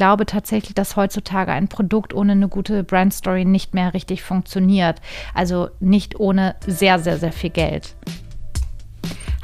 [0.00, 4.98] glaube tatsächlich, dass heutzutage ein Produkt ohne eine gute Brandstory nicht mehr richtig funktioniert.
[5.34, 7.94] Also nicht ohne sehr, sehr, sehr viel Geld.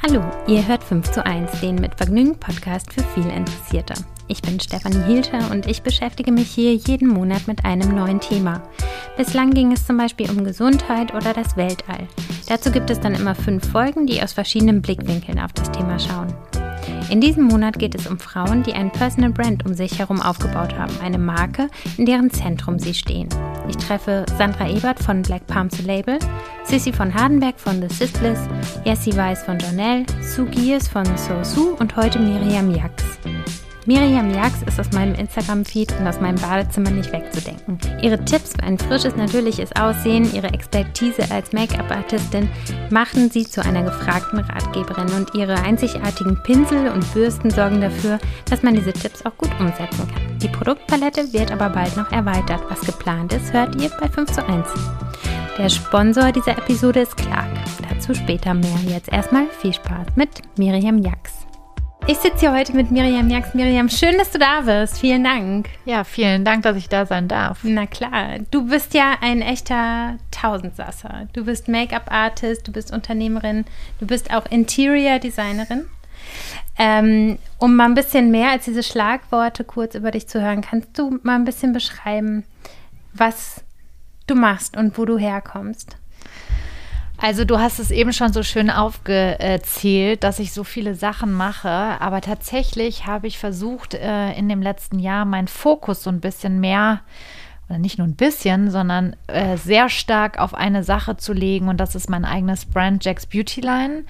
[0.02, 3.92] Hallo, ihr hört 5 zu 1, den mit Vergnügen Podcast für viel Interessierte.
[4.28, 8.62] Ich bin Stefanie Hielscher und ich beschäftige mich hier jeden Monat mit einem neuen Thema.
[9.18, 12.08] Bislang ging es zum Beispiel um Gesundheit oder das Weltall.
[12.48, 16.32] Dazu gibt es dann immer fünf Folgen, die aus verschiedenen Blickwinkeln auf das Thema schauen.
[17.08, 20.76] In diesem Monat geht es um Frauen, die ein Personal Brand um sich herum aufgebaut
[20.76, 23.28] haben, eine Marke, in deren Zentrum sie stehen.
[23.68, 26.18] Ich treffe Sandra Ebert von Black Palm to Label,
[26.64, 28.40] Sissy von Hardenberg von The Sistless,
[28.84, 33.04] Jessie Weiss von Jonelle, Sue Giers von So Su und heute Miriam Jax.
[33.86, 37.78] Miriam Jax ist aus meinem Instagram-Feed und aus meinem Badezimmer nicht wegzudenken.
[38.02, 42.48] Ihre Tipps für ein frisches, natürliches Aussehen, ihre Expertise als Make-up-Artistin
[42.90, 48.18] machten sie zu einer gefragten Ratgeberin und ihre einzigartigen Pinsel und Bürsten sorgen dafür,
[48.50, 50.38] dass man diese Tipps auch gut umsetzen kann.
[50.38, 52.62] Die Produktpalette wird aber bald noch erweitert.
[52.68, 54.66] Was geplant ist, hört ihr bei 5 zu 1.
[55.58, 57.46] Der Sponsor dieser Episode ist Clark.
[57.88, 58.78] Dazu später mehr.
[58.88, 61.45] Jetzt erstmal viel Spaß mit Miriam Jax.
[62.08, 63.52] Ich sitze hier heute mit Miriam Jax.
[63.52, 65.00] Miriam, schön, dass du da bist.
[65.00, 65.68] Vielen Dank.
[65.86, 67.58] Ja, vielen Dank, dass ich da sein darf.
[67.64, 68.38] Na klar.
[68.52, 71.26] Du bist ja ein echter Tausendsasser.
[71.32, 73.64] Du bist Make-up-Artist, du bist Unternehmerin,
[73.98, 75.86] du bist auch Interior-Designerin.
[76.78, 80.96] Ähm, um mal ein bisschen mehr als diese Schlagworte kurz über dich zu hören, kannst
[80.96, 82.44] du mal ein bisschen beschreiben,
[83.14, 83.64] was
[84.28, 85.96] du machst und wo du herkommst?
[87.18, 91.68] Also du hast es eben schon so schön aufgezählt, dass ich so viele Sachen mache,
[91.68, 96.60] aber tatsächlich habe ich versucht, äh, in dem letzten Jahr meinen Fokus so ein bisschen
[96.60, 97.00] mehr
[97.68, 101.78] oder nicht nur ein bisschen, sondern äh, sehr stark auf eine Sache zu legen und
[101.78, 104.04] das ist mein eigenes Brand Jack's Beauty Line.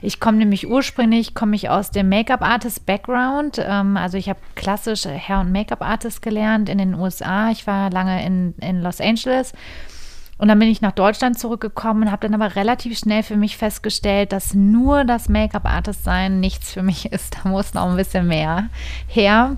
[0.00, 4.38] Ich komme nämlich ursprünglich, komme ich aus dem Make-up Artist Background, ähm, also ich habe
[4.54, 7.50] klassisch Hair- und Make-up Artist gelernt in den USA.
[7.50, 9.52] Ich war lange in, in Los Angeles
[10.38, 13.56] und dann bin ich nach Deutschland zurückgekommen und habe dann aber relativ schnell für mich
[13.56, 17.36] festgestellt, dass nur das Make-up-Artist sein nichts für mich ist.
[17.36, 18.68] Da muss noch ein bisschen mehr
[19.06, 19.56] her.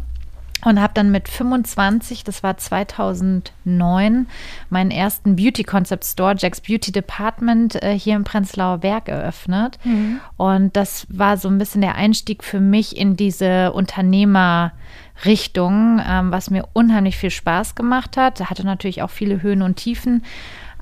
[0.65, 4.27] Und habe dann mit 25, das war 2009,
[4.71, 9.79] meinen ersten Beauty Concept Store, Jack's Beauty Department, äh, hier im Prenzlauer Berg eröffnet.
[9.85, 10.21] Mhm.
[10.39, 16.49] Und das war so ein bisschen der Einstieg für mich in diese Unternehmerrichtung, ähm, was
[16.49, 18.49] mir unheimlich viel Spaß gemacht hat.
[18.49, 20.23] Hatte natürlich auch viele Höhen und Tiefen.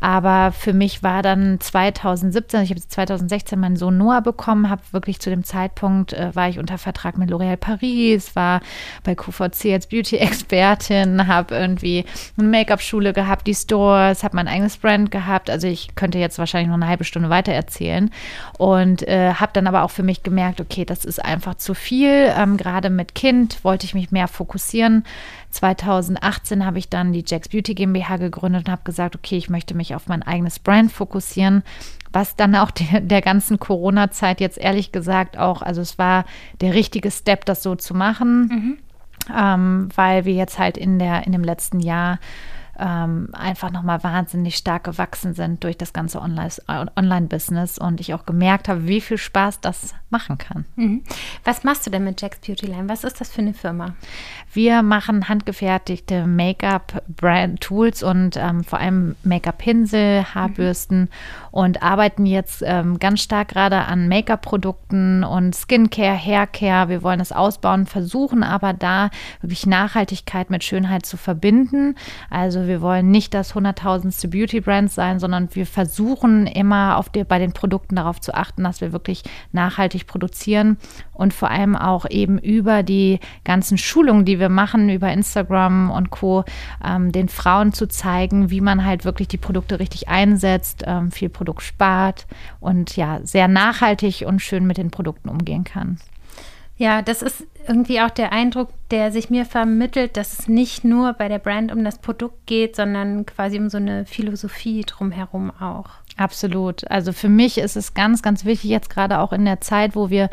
[0.02, 5.20] Aber für mich war dann 2017, ich habe 2016 meinen Sohn Noah bekommen, habe wirklich
[5.20, 8.62] zu dem Zeitpunkt, äh, war ich unter Vertrag mit L'Oréal Paris, war
[9.04, 12.04] bei QVC als Beauty-Expertin, habe irgendwie
[12.36, 15.48] eine Make-up-Schule gehabt, die Stores, habe mein eigenes Brand gehabt.
[15.48, 18.10] Also ich könnte jetzt wahrscheinlich noch eine halbe Stunde weiter erzählen.
[18.58, 22.32] Und äh, habe dann aber auch für mich gemerkt, okay, das ist einfach zu viel.
[22.36, 25.04] Ähm, Gerade mit Kind wollte ich mich mehr fokussieren
[25.52, 29.74] 2018 habe ich dann die Jack's Beauty GmbH gegründet und habe gesagt, okay, ich möchte
[29.74, 31.62] mich auf mein eigenes Brand fokussieren,
[32.12, 36.24] was dann auch der, der ganzen Corona-Zeit jetzt ehrlich gesagt auch, also es war
[36.60, 38.78] der richtige Step, das so zu machen, mhm.
[39.34, 42.18] ähm, weil wir jetzt halt in der in dem letzten Jahr
[42.78, 48.68] ähm, einfach nochmal wahnsinnig stark gewachsen sind durch das ganze Online-Business und ich auch gemerkt
[48.68, 50.64] habe, wie viel Spaß das machen kann.
[50.76, 51.02] Mhm.
[51.44, 52.88] Was machst du denn mit Jack's Beauty Line?
[52.88, 53.94] Was ist das für eine Firma?
[54.52, 61.08] Wir machen handgefertigte Make-up-Brand-Tools und ähm, vor allem Make-up-Pinsel, Haarbürsten mhm.
[61.52, 66.88] Und arbeiten jetzt ähm, ganz stark gerade an Make-up-Produkten und Skincare, Haircare.
[66.88, 69.10] Wir wollen es ausbauen, versuchen aber da
[69.42, 71.94] wirklich Nachhaltigkeit mit Schönheit zu verbinden.
[72.30, 77.38] Also wir wollen nicht das hunderttausendste Beauty-Brand sein, sondern wir versuchen immer auf die, bei
[77.38, 80.78] den Produkten darauf zu achten, dass wir wirklich nachhaltig produzieren
[81.12, 86.10] und vor allem auch eben über die ganzen Schulungen, die wir machen, über Instagram und
[86.10, 86.44] Co.,
[86.84, 91.28] ähm, den Frauen zu zeigen, wie man halt wirklich die Produkte richtig einsetzt, ähm, viel
[91.42, 92.28] Produkt spart
[92.60, 95.98] und ja, sehr nachhaltig und schön mit den Produkten umgehen kann.
[96.76, 101.12] Ja, das ist irgendwie auch der Eindruck, der sich mir vermittelt, dass es nicht nur
[101.14, 105.90] bei der Brand um das Produkt geht, sondern quasi um so eine Philosophie drumherum auch.
[106.16, 106.88] Absolut.
[106.90, 110.10] Also für mich ist es ganz, ganz wichtig, jetzt gerade auch in der Zeit, wo
[110.10, 110.28] wir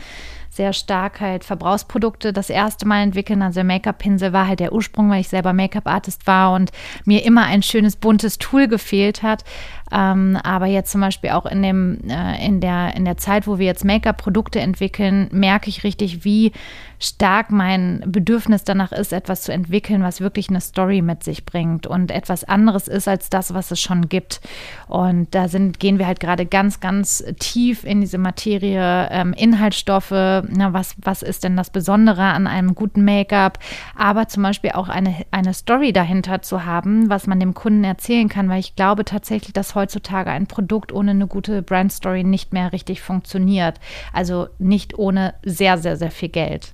[0.49, 3.41] sehr stark halt Verbrauchsprodukte das erste Mal entwickeln.
[3.41, 6.71] Also der Make-up-Pinsel war halt der Ursprung, weil ich selber Make-up-Artist war und
[7.05, 9.43] mir immer ein schönes buntes Tool gefehlt hat.
[9.91, 13.59] Ähm, aber jetzt zum Beispiel auch in, dem, äh, in, der, in der Zeit, wo
[13.59, 16.51] wir jetzt Make-up-Produkte entwickeln, merke ich richtig, wie
[16.99, 21.87] stark mein Bedürfnis danach ist, etwas zu entwickeln, was wirklich eine Story mit sich bringt
[21.87, 24.41] und etwas anderes ist als das, was es schon gibt.
[24.87, 30.11] Und da sind, gehen wir halt gerade ganz, ganz tief in diese Materie, ähm, Inhaltsstoffe,
[30.11, 33.59] na, was, was ist denn das Besondere an einem guten Make-up,
[33.95, 38.27] aber zum Beispiel auch eine, eine Story dahinter zu haben, was man dem Kunden erzählen
[38.27, 42.73] kann, weil ich glaube tatsächlich, dass heutzutage ein Produkt ohne eine gute Brand-Story nicht mehr
[42.73, 43.79] richtig funktioniert.
[44.13, 46.73] Also nicht ohne sehr, sehr, sehr viel Geld.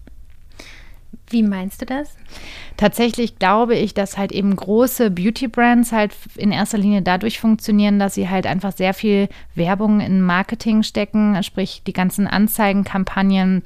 [1.28, 2.16] Wie meinst du das?
[2.78, 8.13] Tatsächlich glaube ich, dass halt eben große Beauty-Brands halt in erster Linie dadurch funktionieren, dass
[8.13, 13.63] sie halt einfach sehr viel Werbung in Marketing stecken, sprich die ganzen Anzeigenkampagnen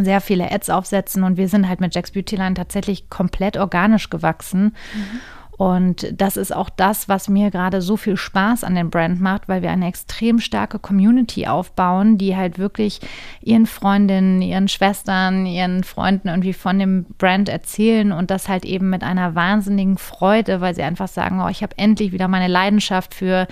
[0.00, 4.74] sehr viele Ads aufsetzen und wir sind halt mit Jack's Beautyline tatsächlich komplett organisch gewachsen.
[4.94, 5.20] Mhm.
[5.62, 9.48] Und das ist auch das, was mir gerade so viel Spaß an dem Brand macht,
[9.48, 12.98] weil wir eine extrem starke Community aufbauen, die halt wirklich
[13.42, 18.90] ihren Freundinnen, ihren Schwestern, ihren Freunden irgendwie von dem Brand erzählen und das halt eben
[18.90, 23.14] mit einer wahnsinnigen Freude, weil sie einfach sagen, oh, ich habe endlich wieder meine Leidenschaft
[23.14, 23.46] für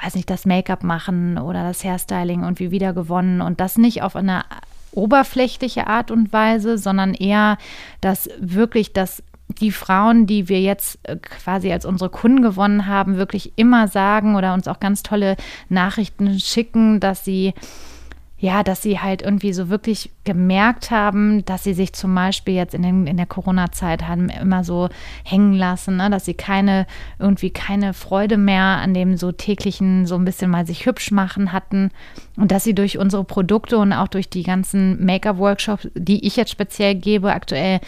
[0.00, 3.40] weiß nicht, das Make-up machen oder das Hairstyling irgendwie wieder gewonnen.
[3.40, 4.44] Und das nicht auf eine
[4.92, 7.58] oberflächliche Art und Weise, sondern eher,
[8.00, 13.16] dass wirklich das die Frauen, die wir jetzt äh, quasi als unsere Kunden gewonnen haben,
[13.16, 15.36] wirklich immer sagen oder uns auch ganz tolle
[15.68, 17.54] Nachrichten schicken, dass sie
[18.40, 22.72] ja, dass sie halt irgendwie so wirklich gemerkt haben, dass sie sich zum Beispiel jetzt
[22.72, 24.88] in, den, in der Corona-Zeit haben immer so
[25.24, 26.08] hängen lassen, ne?
[26.08, 26.86] dass sie keine,
[27.18, 31.52] irgendwie keine Freude mehr an dem so täglichen, so ein bisschen mal sich hübsch machen
[31.52, 31.90] hatten
[32.36, 36.52] und dass sie durch unsere Produkte und auch durch die ganzen Make-up-Workshops, die ich jetzt
[36.52, 37.80] speziell gebe, aktuell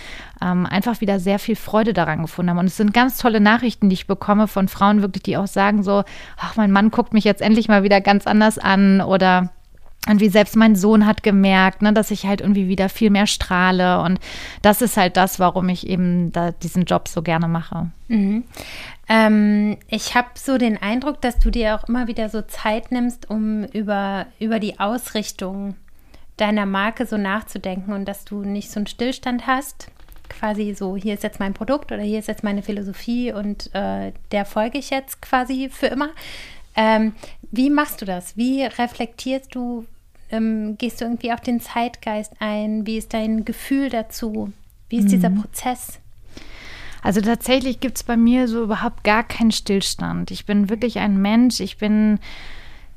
[0.42, 2.58] ähm, einfach wieder sehr viel Freude daran gefunden haben.
[2.58, 5.84] Und es sind ganz tolle Nachrichten, die ich bekomme von Frauen wirklich, die auch sagen
[5.84, 6.02] so,
[6.36, 9.50] ach, mein Mann guckt mich jetzt endlich mal wieder ganz anders an oder
[10.08, 13.26] und wie selbst mein Sohn hat gemerkt, ne, dass ich halt irgendwie wieder viel mehr
[13.26, 14.00] strahle.
[14.00, 14.18] Und
[14.62, 17.90] das ist halt das, warum ich eben da diesen Job so gerne mache.
[18.08, 18.44] Mhm.
[19.08, 23.28] Ähm, ich habe so den Eindruck, dass du dir auch immer wieder so Zeit nimmst,
[23.28, 25.74] um über, über die Ausrichtung
[26.38, 29.90] deiner Marke so nachzudenken und dass du nicht so einen Stillstand hast.
[30.30, 34.12] Quasi so, hier ist jetzt mein Produkt oder hier ist jetzt meine Philosophie und äh,
[34.32, 36.10] der folge ich jetzt quasi für immer,
[36.76, 37.12] ähm,
[37.50, 38.36] wie machst du das?
[38.36, 39.86] Wie reflektierst du?
[40.30, 42.86] Ähm, gehst du irgendwie auf den Zeitgeist ein?
[42.86, 44.52] Wie ist dein Gefühl dazu?
[44.88, 45.08] Wie ist mhm.
[45.08, 45.98] dieser Prozess?
[47.02, 50.30] Also tatsächlich gibt es bei mir so überhaupt gar keinen Stillstand.
[50.30, 51.60] Ich bin wirklich ein Mensch.
[51.60, 52.18] Ich bin,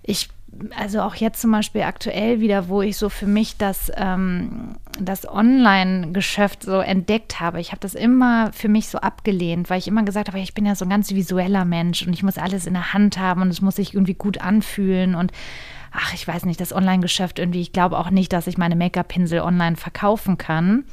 [0.04, 0.30] ich
[0.78, 5.28] also auch jetzt zum Beispiel aktuell wieder, wo ich so für mich das, ähm, das
[5.28, 7.60] Online-Geschäft so entdeckt habe.
[7.60, 10.66] Ich habe das immer für mich so abgelehnt, weil ich immer gesagt habe, ich bin
[10.66, 13.50] ja so ein ganz visueller Mensch und ich muss alles in der Hand haben und
[13.50, 15.32] es muss sich irgendwie gut anfühlen und
[15.92, 19.42] ach, ich weiß nicht, das Online-Geschäft irgendwie, ich glaube auch nicht, dass ich meine Make-up-Pinsel
[19.42, 20.86] online verkaufen kann.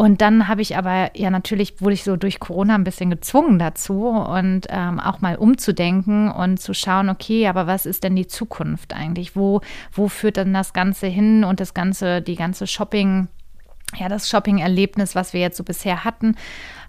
[0.00, 3.58] Und dann habe ich aber, ja, natürlich wurde ich so durch Corona ein bisschen gezwungen
[3.58, 8.26] dazu und ähm, auch mal umzudenken und zu schauen, okay, aber was ist denn die
[8.26, 9.36] Zukunft eigentlich?
[9.36, 9.60] Wo,
[9.92, 13.28] wo führt denn das Ganze hin und das Ganze, die ganze Shopping-
[13.98, 16.34] ja, das Shopping-Erlebnis, was wir jetzt so bisher hatten.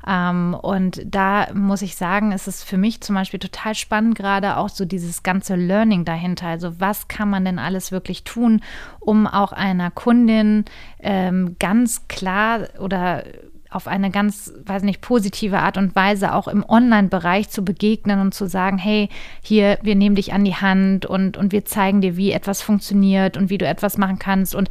[0.08, 4.58] Ähm, und da muss ich sagen, ist es für mich zum Beispiel total spannend, gerade
[4.58, 6.48] auch so dieses ganze Learning dahinter.
[6.48, 8.62] Also was kann man denn alles wirklich tun,
[9.00, 10.66] um auch einer Kundin
[11.00, 13.24] ähm, ganz klar oder
[13.72, 18.34] auf eine ganz, weiß nicht, positive Art und Weise auch im Online-Bereich zu begegnen und
[18.34, 19.08] zu sagen, hey,
[19.42, 23.38] hier, wir nehmen dich an die Hand und, und wir zeigen dir, wie etwas funktioniert
[23.38, 24.54] und wie du etwas machen kannst.
[24.54, 24.70] Und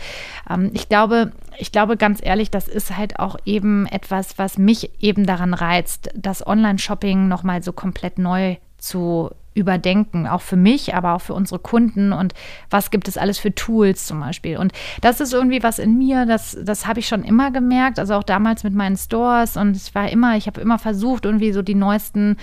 [0.50, 4.90] ähm, ich glaube, ich glaube ganz ehrlich, das ist halt auch eben etwas, was mich
[5.02, 11.14] eben daran reizt, das Online-Shopping nochmal so komplett neu zu überdenken, auch für mich, aber
[11.14, 12.34] auch für unsere Kunden und
[12.70, 14.56] was gibt es alles für Tools zum Beispiel.
[14.56, 18.14] Und das ist irgendwie was in mir, das, das habe ich schon immer gemerkt, also
[18.14, 21.62] auch damals mit meinen Stores und es war immer, ich habe immer versucht, irgendwie so
[21.62, 22.36] die neuesten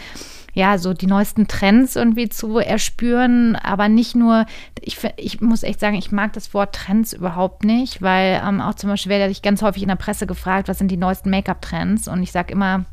[0.57, 4.47] ja, so die neuesten Trends irgendwie zu erspüren, aber nicht nur,
[4.81, 8.73] ich, ich muss echt sagen, ich mag das Wort Trends überhaupt nicht, weil ähm, auch
[8.73, 12.07] zum Beispiel werde ich ganz häufig in der Presse gefragt, was sind die neuesten Make-up-Trends
[12.07, 12.85] und ich sage immer,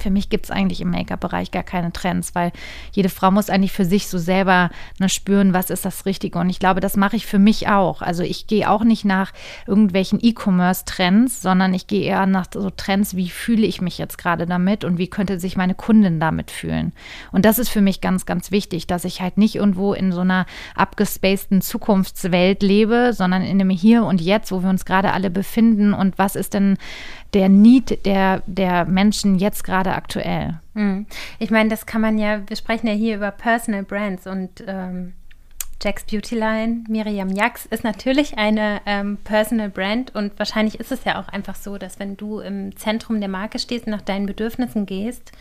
[0.00, 2.52] für mich gibt es eigentlich im Make-up-Bereich gar keine Trends, weil
[2.92, 6.38] jede Frau muss eigentlich für sich so selber ne, spüren, was ist das Richtige.
[6.38, 8.02] Und ich glaube, das mache ich für mich auch.
[8.02, 9.32] Also ich gehe auch nicht nach
[9.66, 14.46] irgendwelchen E-Commerce-Trends, sondern ich gehe eher nach so Trends, wie fühle ich mich jetzt gerade
[14.46, 16.92] damit und wie könnte sich meine Kundin damit fühlen.
[17.32, 20.20] Und das ist für mich ganz, ganz wichtig, dass ich halt nicht irgendwo in so
[20.20, 25.30] einer abgespaceden Zukunftswelt lebe, sondern in dem Hier und Jetzt, wo wir uns gerade alle
[25.30, 26.76] befinden und was ist denn
[27.36, 30.58] der Need der, der Menschen jetzt gerade aktuell.
[30.74, 31.04] Hm.
[31.38, 35.12] Ich meine, das kann man ja, wir sprechen ja hier über Personal Brands und ähm,
[35.82, 41.04] Jack's Beauty Line, Miriam Jax, ist natürlich eine ähm, Personal Brand und wahrscheinlich ist es
[41.04, 44.24] ja auch einfach so, dass wenn du im Zentrum der Marke stehst und nach deinen
[44.24, 45.32] Bedürfnissen gehst,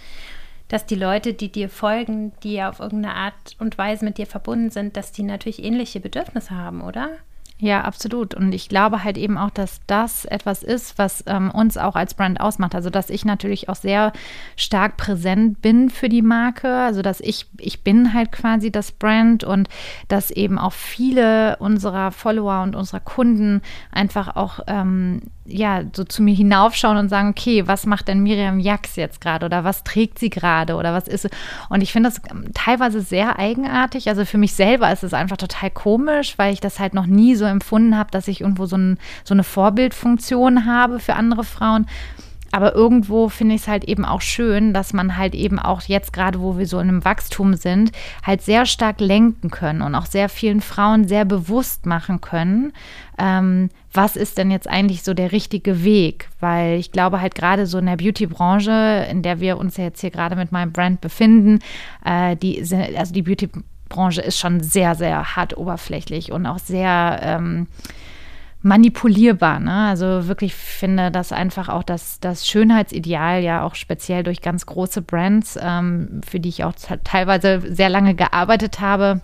[0.68, 4.28] dass die Leute, die dir folgen, die ja auf irgendeine Art und Weise mit dir
[4.28, 7.12] verbunden sind, dass die natürlich ähnliche Bedürfnisse haben, oder?
[7.58, 8.34] Ja, absolut.
[8.34, 12.14] Und ich glaube halt eben auch, dass das etwas ist, was ähm, uns auch als
[12.14, 12.76] Brand ausmacht.
[12.76, 14.12] Also, dass ich natürlich auch sehr
[14.58, 16.70] stark präsent bin für die Marke.
[16.70, 19.70] Also, dass ich, ich bin halt quasi das Brand und
[20.10, 26.24] dass eben auch viele unserer Follower und unserer Kunden einfach auch ähm, ja, so zu
[26.24, 30.18] mir hinaufschauen und sagen, okay, was macht denn Miriam Jax jetzt gerade oder was trägt
[30.18, 31.30] sie gerade oder was ist
[31.70, 34.10] Und ich finde das ähm, teilweise sehr eigenartig.
[34.10, 37.36] Also für mich selber ist es einfach total komisch, weil ich das halt noch nie
[37.36, 41.86] so empfunden habe, dass ich irgendwo so, ein, so eine Vorbildfunktion habe für andere Frauen.
[42.56, 46.14] Aber irgendwo finde ich es halt eben auch schön, dass man halt eben auch jetzt
[46.14, 47.92] gerade, wo wir so in einem Wachstum sind,
[48.24, 52.72] halt sehr stark lenken können und auch sehr vielen Frauen sehr bewusst machen können,
[53.18, 56.30] ähm, was ist denn jetzt eigentlich so der richtige Weg?
[56.40, 60.00] Weil ich glaube halt gerade so in der Beauty-Branche, in der wir uns ja jetzt
[60.00, 61.60] hier gerade mit meinem Brand befinden,
[62.06, 62.62] äh, die,
[62.96, 67.68] also die Beauty-Branche ist schon sehr, sehr hart oberflächlich und auch sehr ähm,
[68.66, 69.60] manipulierbar.
[69.60, 69.86] Ne?
[69.88, 75.04] Also wirklich finde, dass einfach auch das, das Schönheitsideal ja auch speziell durch ganz große
[75.04, 79.22] Brands, ähm, für die ich auch teilweise sehr lange gearbeitet habe,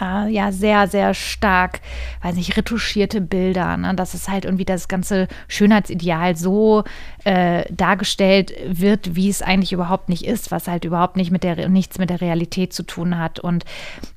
[0.00, 1.80] ja sehr, sehr stark,
[2.22, 3.76] weiß nicht, retuschierte Bilder.
[3.76, 3.94] Ne?
[3.94, 6.84] Dass es halt irgendwie das ganze Schönheitsideal so
[7.24, 11.68] äh, dargestellt wird, wie es eigentlich überhaupt nicht ist, was halt überhaupt nicht mit der,
[11.68, 13.40] nichts mit der Realität zu tun hat.
[13.40, 13.64] Und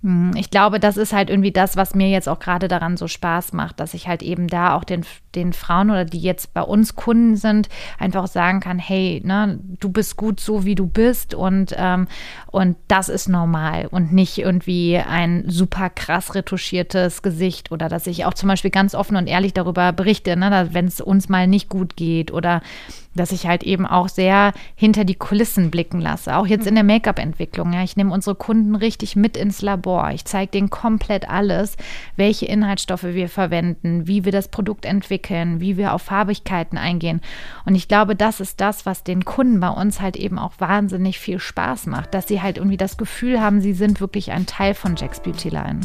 [0.02, 2.96] mh, hm, ich glaube, das ist halt irgendwie das, was mir jetzt auch gerade daran
[2.96, 5.06] so Spaß macht, dass ich halt eben da auch den,
[5.36, 7.68] den Frauen oder die jetzt bei uns Kunden sind,
[8.00, 12.08] einfach sagen kann, hey, ne, du bist gut so, wie du bist und, ähm,
[12.48, 18.26] und das ist normal und nicht irgendwie ein super krass retuschiertes Gesicht oder dass ich
[18.26, 21.70] auch zum Beispiel ganz offen und ehrlich darüber berichte, ne, wenn es uns mal nicht
[21.70, 22.62] gut geht oder
[23.16, 26.36] dass ich halt eben auch sehr hinter die Kulissen blicken lasse.
[26.36, 27.74] Auch jetzt in der Make-up-Entwicklung.
[27.74, 30.12] Ja, ich nehme unsere Kunden richtig mit ins Labor.
[30.12, 31.78] Ich zeige denen komplett alles,
[32.16, 37.22] welche Inhaltsstoffe wir verwenden, wie wir das Produkt entwickeln, wie wir auf Farbigkeiten eingehen.
[37.66, 41.20] Und ich glaube, das ist das, was den Kunden bei uns halt eben auch wahnsinnig
[41.20, 44.74] viel Spaß macht, dass sie halt irgendwie das Gefühl haben, sie sind wirklich ein Teil
[44.74, 45.82] von Jack's Beauty Line.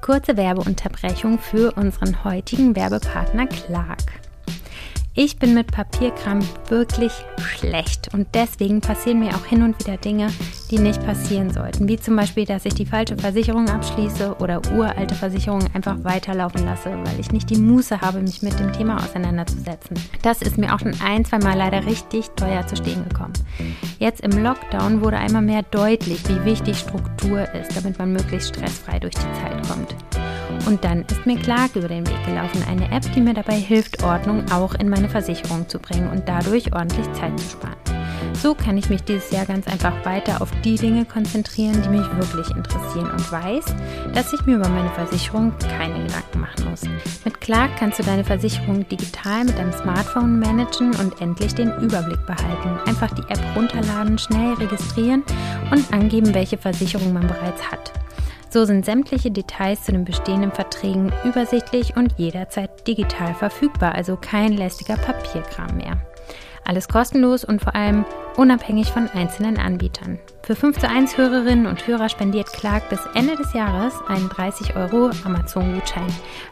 [0.00, 4.25] Kurze Werbeunterbrechung für unseren heutigen Werbepartner Clark.
[5.18, 10.28] Ich bin mit Papierkram wirklich schlecht und deswegen passieren mir auch hin und wieder Dinge,
[10.70, 11.88] die nicht passieren sollten.
[11.88, 16.90] Wie zum Beispiel, dass ich die falsche Versicherung abschließe oder uralte Versicherungen einfach weiterlaufen lasse,
[17.02, 19.96] weil ich nicht die Muße habe, mich mit dem Thema auseinanderzusetzen.
[20.20, 23.32] Das ist mir auch schon ein, zwei Mal leider richtig teuer zu stehen gekommen.
[23.98, 28.98] Jetzt im Lockdown wurde einmal mehr deutlich, wie wichtig Struktur ist, damit man möglichst stressfrei
[28.98, 29.94] durch die Zeit kommt.
[30.66, 34.02] Und dann ist mir Clark über den Weg gelaufen, eine App, die mir dabei hilft,
[34.02, 37.76] Ordnung auch in meine Versicherung zu bringen und dadurch ordentlich Zeit zu sparen.
[38.42, 42.06] So kann ich mich dieses Jahr ganz einfach weiter auf die Dinge konzentrieren, die mich
[42.16, 43.64] wirklich interessieren und weiß,
[44.14, 46.82] dass ich mir über meine Versicherung keine Gedanken machen muss.
[47.24, 52.24] Mit Clark kannst du deine Versicherung digital mit deinem Smartphone managen und endlich den Überblick
[52.26, 52.78] behalten.
[52.86, 55.24] Einfach die App runterladen, schnell registrieren
[55.70, 57.92] und angeben, welche Versicherung man bereits hat.
[58.56, 64.54] So sind sämtliche Details zu den bestehenden Verträgen übersichtlich und jederzeit digital verfügbar, also kein
[64.54, 65.98] lästiger Papierkram mehr.
[66.66, 68.04] Alles kostenlos und vor allem
[68.36, 70.18] unabhängig von einzelnen Anbietern.
[70.42, 74.76] Für 5 zu 1 Hörerinnen und Hörer spendiert Clark bis Ende des Jahres einen 30
[74.76, 76.06] Euro Amazon-Gutschein.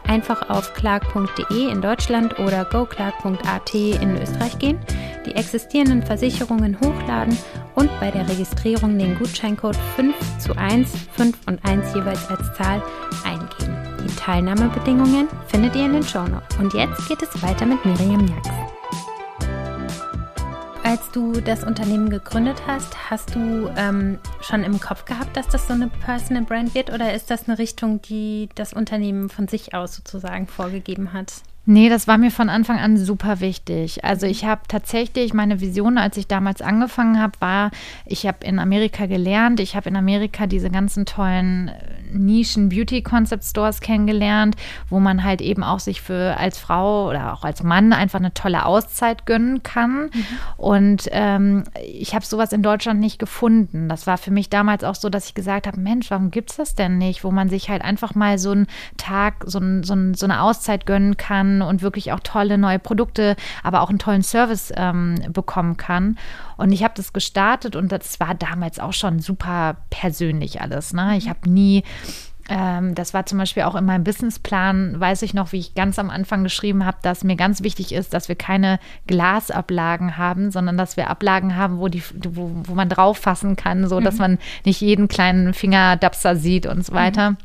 [0.07, 4.79] Einfach auf clark.de in Deutschland oder goclark.at in Österreich gehen,
[5.27, 7.37] die existierenden Versicherungen hochladen
[7.75, 12.83] und bei der Registrierung den Gutscheincode 5 zu 1, 5 und 1 jeweils als Zahl
[13.25, 13.77] eingeben.
[14.07, 16.57] Die Teilnahmebedingungen findet ihr in den Shownotes.
[16.59, 18.64] Und jetzt geht es weiter mit Miriam Jax.
[20.95, 25.67] Als du das Unternehmen gegründet hast, hast du ähm, schon im Kopf gehabt, dass das
[25.67, 29.75] so eine Personal Brand wird oder ist das eine Richtung, die das Unternehmen von sich
[29.75, 31.33] aus sozusagen vorgegeben hat?
[31.67, 34.05] Nee, das war mir von Anfang an super wichtig.
[34.05, 37.71] Also ich habe tatsächlich meine Vision, als ich damals angefangen habe, war,
[38.07, 43.03] ich habe in Amerika gelernt, ich habe in Amerika diese ganzen tollen äh, Nischen Beauty
[43.03, 44.57] Concept Stores kennengelernt,
[44.89, 48.35] wo man halt eben auch sich für als Frau oder auch als Mann einfach eine
[48.35, 50.05] tolle Auszeit gönnen kann.
[50.05, 50.27] Mhm.
[50.57, 53.89] Und ähm, ich habe sowas in Deutschland nicht gefunden.
[53.89, 56.57] Das war für mich damals auch so, dass ich gesagt habe, Mensch, warum gibt es
[56.57, 58.67] das denn nicht, wo man sich halt einfach mal so einen
[58.97, 62.79] Tag, so, ein, so, ein, so eine Auszeit gönnen kann und wirklich auch tolle neue
[62.79, 66.17] Produkte, aber auch einen tollen Service ähm, bekommen kann.
[66.57, 70.93] Und ich habe das gestartet und das war damals auch schon super persönlich alles.
[70.93, 71.17] Ne?
[71.17, 71.83] Ich habe nie
[72.49, 75.99] ähm, das war zum Beispiel auch in meinem Businessplan, weiß ich noch, wie ich ganz
[75.99, 80.77] am Anfang geschrieben habe, dass mir ganz wichtig ist, dass wir keine Glasablagen haben, sondern
[80.77, 84.05] dass wir Ablagen haben, wo, die, wo, wo man drauf fassen kann, so mhm.
[84.05, 87.33] dass man nicht jeden kleinen Fingerdapser sieht und so weiter.
[87.33, 87.37] Mhm.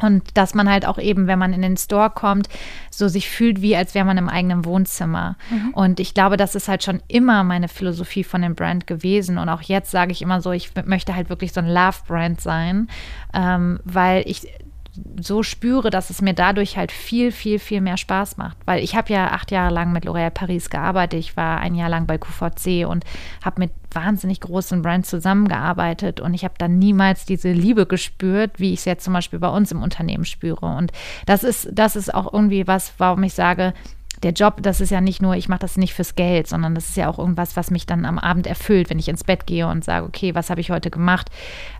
[0.00, 2.48] Und dass man halt auch eben, wenn man in den Store kommt,
[2.90, 5.36] so sich fühlt, wie als wäre man im eigenen Wohnzimmer.
[5.50, 5.70] Mhm.
[5.74, 9.38] Und ich glaube, das ist halt schon immer meine Philosophie von dem Brand gewesen.
[9.38, 12.88] Und auch jetzt sage ich immer so, ich möchte halt wirklich so ein Love-Brand sein,
[13.34, 14.48] ähm, weil ich
[15.20, 18.56] so spüre, dass es mir dadurch halt viel, viel, viel mehr Spaß macht.
[18.64, 21.20] Weil ich habe ja acht Jahre lang mit L'Oréal Paris gearbeitet.
[21.20, 23.04] Ich war ein Jahr lang bei QVC und
[23.44, 28.72] habe mit wahnsinnig großen Brands zusammengearbeitet und ich habe dann niemals diese Liebe gespürt, wie
[28.72, 30.66] ich es jetzt zum Beispiel bei uns im Unternehmen spüre.
[30.66, 30.92] Und
[31.26, 33.72] das ist, das ist auch irgendwie was, warum ich sage,
[34.22, 36.88] der Job, das ist ja nicht nur, ich mache das nicht fürs Geld, sondern das
[36.88, 39.66] ist ja auch irgendwas, was mich dann am Abend erfüllt, wenn ich ins Bett gehe
[39.68, 41.30] und sage, okay, was habe ich heute gemacht?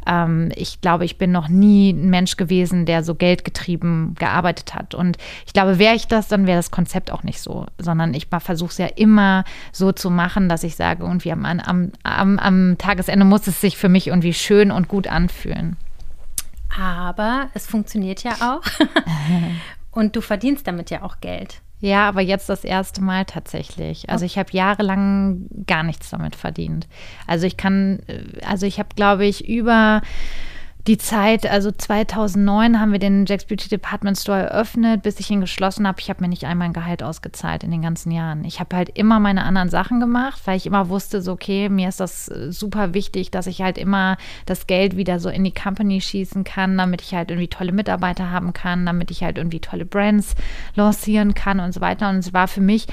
[0.07, 4.95] Ähm, ich glaube, ich bin noch nie ein Mensch gewesen, der so geldgetrieben gearbeitet hat.
[4.95, 8.29] Und ich glaube, wäre ich das, dann wäre das Konzept auch nicht so, sondern ich
[8.29, 12.79] versuche es ja immer so zu machen, dass ich sage, irgendwie am, am, am, am
[12.79, 15.77] Tagesende muss es sich für mich irgendwie schön und gut anfühlen.
[16.79, 18.63] Aber es funktioniert ja auch.
[19.91, 21.63] und du verdienst damit ja auch Geld.
[21.81, 24.11] Ja, aber jetzt das erste Mal tatsächlich.
[24.11, 26.89] Also ich habe jahrelang gar nichts damit verdient.
[27.27, 30.03] Also ich kann, äh, also ich habe, glaube ich, über
[30.89, 35.43] die Zeit, also 2009 haben wir den Jack's Beauty Department Store eröffnet, bis ich ihn
[35.43, 36.01] geschlossen habe.
[36.01, 38.43] Ich habe mir nicht einmal ein Gehalt ausgezahlt in den ganzen Jahren.
[38.45, 41.91] Ich habe halt immer meine anderen Sachen gemacht, weil ich immer wusste, so okay, mir
[41.91, 44.17] ist das äh, super wichtig, dass ich halt immer
[44.47, 48.31] das Geld wieder so in die Company schießen kann, damit ich halt irgendwie tolle Mitarbeiter
[48.31, 50.37] haben kann, damit ich halt irgendwie tolle Brands
[50.75, 52.09] lancieren kann und so weiter.
[52.09, 52.87] Und es war für mich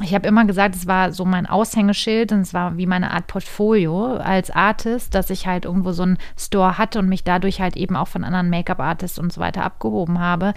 [0.00, 3.26] ich habe immer gesagt, es war so mein Aushängeschild und es war wie meine Art
[3.26, 7.76] Portfolio als Artist, dass ich halt irgendwo so einen Store hatte und mich dadurch halt
[7.76, 10.54] eben auch von anderen Make-up-Artists und so weiter abgehoben habe.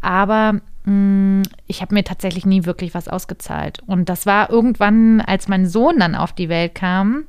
[0.00, 3.80] Aber mh, mm, ich habe mir tatsächlich nie wirklich was ausgezahlt.
[3.86, 7.24] Und das war irgendwann, als mein Sohn dann auf die Welt kam,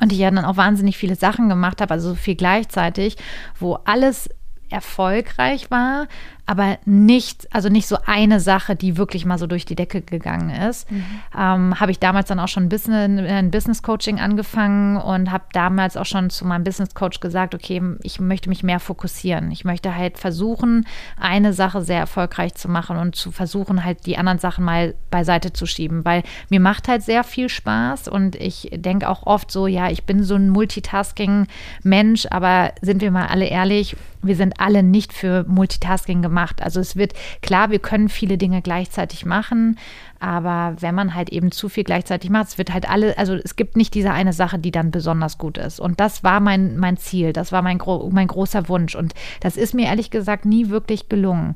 [0.00, 3.16] und ich ja dann auch wahnsinnig viele Sachen gemacht habe, also so viel gleichzeitig,
[3.58, 4.28] wo alles
[4.68, 6.08] erfolgreich war,
[6.46, 10.50] aber nicht, also nicht so eine Sache, die wirklich mal so durch die Decke gegangen
[10.50, 10.90] ist.
[10.90, 11.04] Mhm.
[11.36, 15.96] Ähm, habe ich damals dann auch schon Business, ein Business Coaching angefangen und habe damals
[15.96, 19.50] auch schon zu meinem Business Coach gesagt, okay, ich möchte mich mehr fokussieren.
[19.50, 20.86] Ich möchte halt versuchen,
[21.18, 25.52] eine Sache sehr erfolgreich zu machen und zu versuchen, halt die anderen Sachen mal beiseite
[25.52, 29.66] zu schieben, weil mir macht halt sehr viel Spaß und ich denke auch oft so,
[29.66, 34.82] ja, ich bin so ein Multitasking-Mensch, aber sind wir mal alle ehrlich, wir sind alle
[34.82, 36.35] nicht für Multitasking gemacht.
[36.62, 39.78] Also es wird klar, wir können viele Dinge gleichzeitig machen,
[40.20, 43.56] aber wenn man halt eben zu viel gleichzeitig macht, es wird halt alle, also es
[43.56, 45.80] gibt nicht diese eine Sache, die dann besonders gut ist.
[45.80, 48.94] Und das war mein, mein Ziel, das war mein, mein großer Wunsch.
[48.94, 51.54] Und das ist mir ehrlich gesagt nie wirklich gelungen.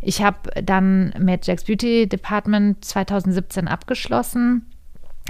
[0.00, 4.66] Ich habe dann mit Jack's Beauty Department 2017 abgeschlossen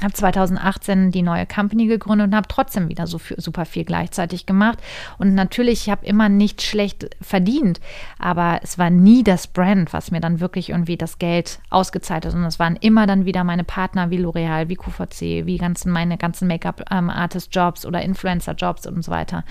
[0.03, 4.45] habe 2018 die neue Company gegründet und habe trotzdem wieder so viel, super viel gleichzeitig
[4.45, 4.79] gemacht.
[5.19, 7.81] Und natürlich, ich habe immer nicht schlecht verdient,
[8.19, 12.33] aber es war nie das Brand, was mir dann wirklich irgendwie das Geld ausgezahlt hat,
[12.33, 16.19] sondern es waren immer dann wieder meine Partner wie L'Oreal, wie QVC, wie ganzen, meine
[16.19, 19.45] ganzen Make-up-Artist-Jobs ähm, oder Influencer-Jobs und so weiter.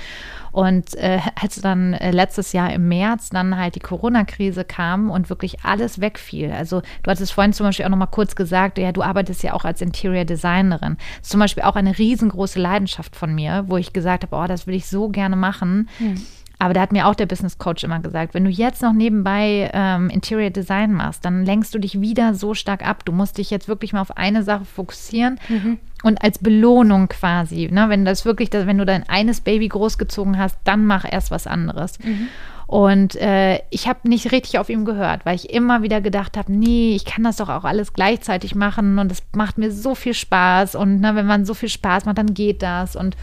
[0.52, 5.30] Und äh, als dann äh, letztes Jahr im März dann halt die Corona-Krise kam und
[5.30, 8.92] wirklich alles wegfiel, also du hattest vorhin zum Beispiel auch noch mal kurz gesagt, ja,
[8.92, 10.98] du arbeitest ja auch als Interior Designerin.
[10.98, 14.48] Das ist zum Beispiel auch eine riesengroße Leidenschaft von mir, wo ich gesagt habe, oh,
[14.48, 15.90] das will ich so gerne machen.
[16.00, 16.22] Mhm.
[16.60, 19.70] Aber da hat mir auch der Business Coach immer gesagt, wenn du jetzt noch nebenbei
[19.74, 23.04] ähm, Interior Design machst, dann lenkst du dich wieder so stark ab.
[23.04, 25.40] Du musst dich jetzt wirklich mal auf eine Sache fokussieren.
[25.50, 25.80] Mhm.
[26.04, 30.58] Und als Belohnung quasi, ne, wenn das wirklich, wenn du dein eines Baby großgezogen hast,
[30.64, 32.00] dann mach erst was anderes.
[32.00, 32.28] Mhm.
[32.68, 36.52] Und äh, ich habe nicht richtig auf ihm gehört, weil ich immer wieder gedacht habe,
[36.52, 40.14] nee, ich kann das doch auch alles gleichzeitig machen und es macht mir so viel
[40.14, 40.76] Spaß.
[40.76, 42.96] Und ne, wenn man so viel Spaß macht, dann geht das.
[42.96, 43.16] Und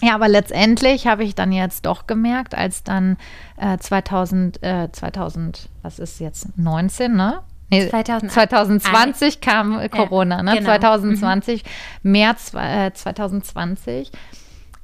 [0.00, 3.16] ja, aber letztendlich habe ich dann jetzt doch gemerkt, als dann
[3.56, 7.40] äh, 2000, äh, 2000, was ist jetzt, 19, ne?
[7.70, 10.54] Nee, 2000, 2020 kam Corona, ne?
[10.54, 10.70] Genau.
[10.70, 11.64] 2020,
[12.02, 12.12] mhm.
[12.12, 14.10] März äh, 2020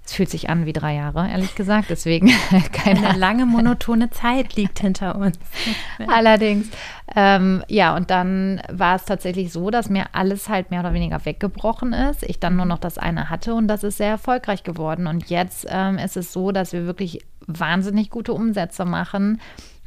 [0.05, 1.89] es fühlt sich an wie drei Jahre, ehrlich gesagt.
[1.89, 2.31] Deswegen
[2.73, 5.39] keine Eine lange monotone Zeit liegt hinter uns.
[6.07, 6.69] Allerdings.
[7.17, 11.25] Ähm, ja, und dann war es tatsächlich so, dass mir alles halt mehr oder weniger
[11.25, 12.23] weggebrochen ist.
[12.23, 15.07] Ich dann nur noch das eine hatte und das ist sehr erfolgreich geworden.
[15.07, 19.41] Und jetzt ähm, ist es so, dass wir wirklich wahnsinnig gute Umsätze machen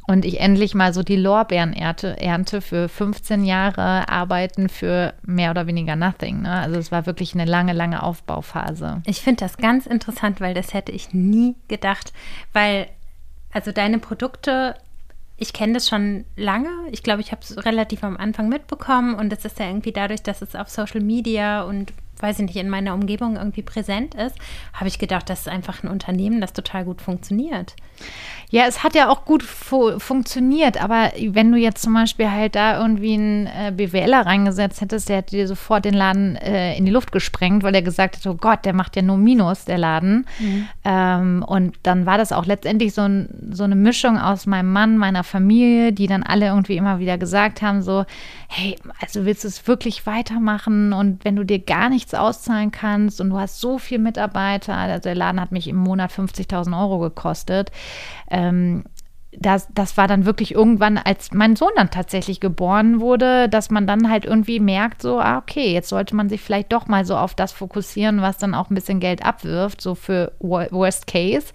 [0.08, 5.50] und ich endlich mal so die Lorbeeren ernte, ernte für 15 Jahre Arbeiten für mehr
[5.50, 6.42] oder weniger nothing.
[6.42, 6.50] Ne?
[6.50, 9.02] Also es war wirklich eine lange, lange Aufbauphase.
[9.04, 12.14] Ich finde das ganz interessant, weil das hätte ich nie gedacht,
[12.54, 12.88] weil
[13.52, 14.74] also deine Produkte
[15.40, 16.68] ich kenne das schon lange.
[16.90, 20.22] Ich glaube, ich habe es relativ am Anfang mitbekommen und es ist ja irgendwie dadurch,
[20.24, 24.36] dass es auf Social Media und weiß ich nicht, in meiner Umgebung irgendwie präsent ist,
[24.72, 27.74] habe ich gedacht, das ist einfach ein Unternehmen, das total gut funktioniert.
[28.50, 32.54] Ja, es hat ja auch gut fu funktioniert, aber wenn du jetzt zum Beispiel halt
[32.54, 36.86] da irgendwie einen äh, BWLer reingesetzt hättest, der hätte dir sofort den Laden äh, in
[36.86, 39.76] die Luft gesprengt, weil er gesagt hat, oh Gott, der macht ja nur Minus, der
[39.76, 40.26] Laden.
[40.38, 40.68] Mhm.
[40.84, 44.96] Ähm, und dann war das auch letztendlich so, ein, so eine Mischung aus meinem Mann,
[44.96, 48.06] meiner Familie, die dann alle irgendwie immer wieder gesagt haben, so,
[48.48, 53.20] hey, also willst du es wirklich weitermachen und wenn du dir gar nichts auszahlen kannst
[53.20, 56.98] und du hast so viel Mitarbeiter, also der Laden hat mich im Monat 50.000 Euro
[56.98, 57.70] gekostet,
[58.30, 58.84] ähm,
[59.32, 63.86] das, das war dann wirklich irgendwann, als mein Sohn dann tatsächlich geboren wurde, dass man
[63.86, 67.16] dann halt irgendwie merkt, so, ah, okay, jetzt sollte man sich vielleicht doch mal so
[67.16, 71.52] auf das fokussieren, was dann auch ein bisschen Geld abwirft, so für Worst Case.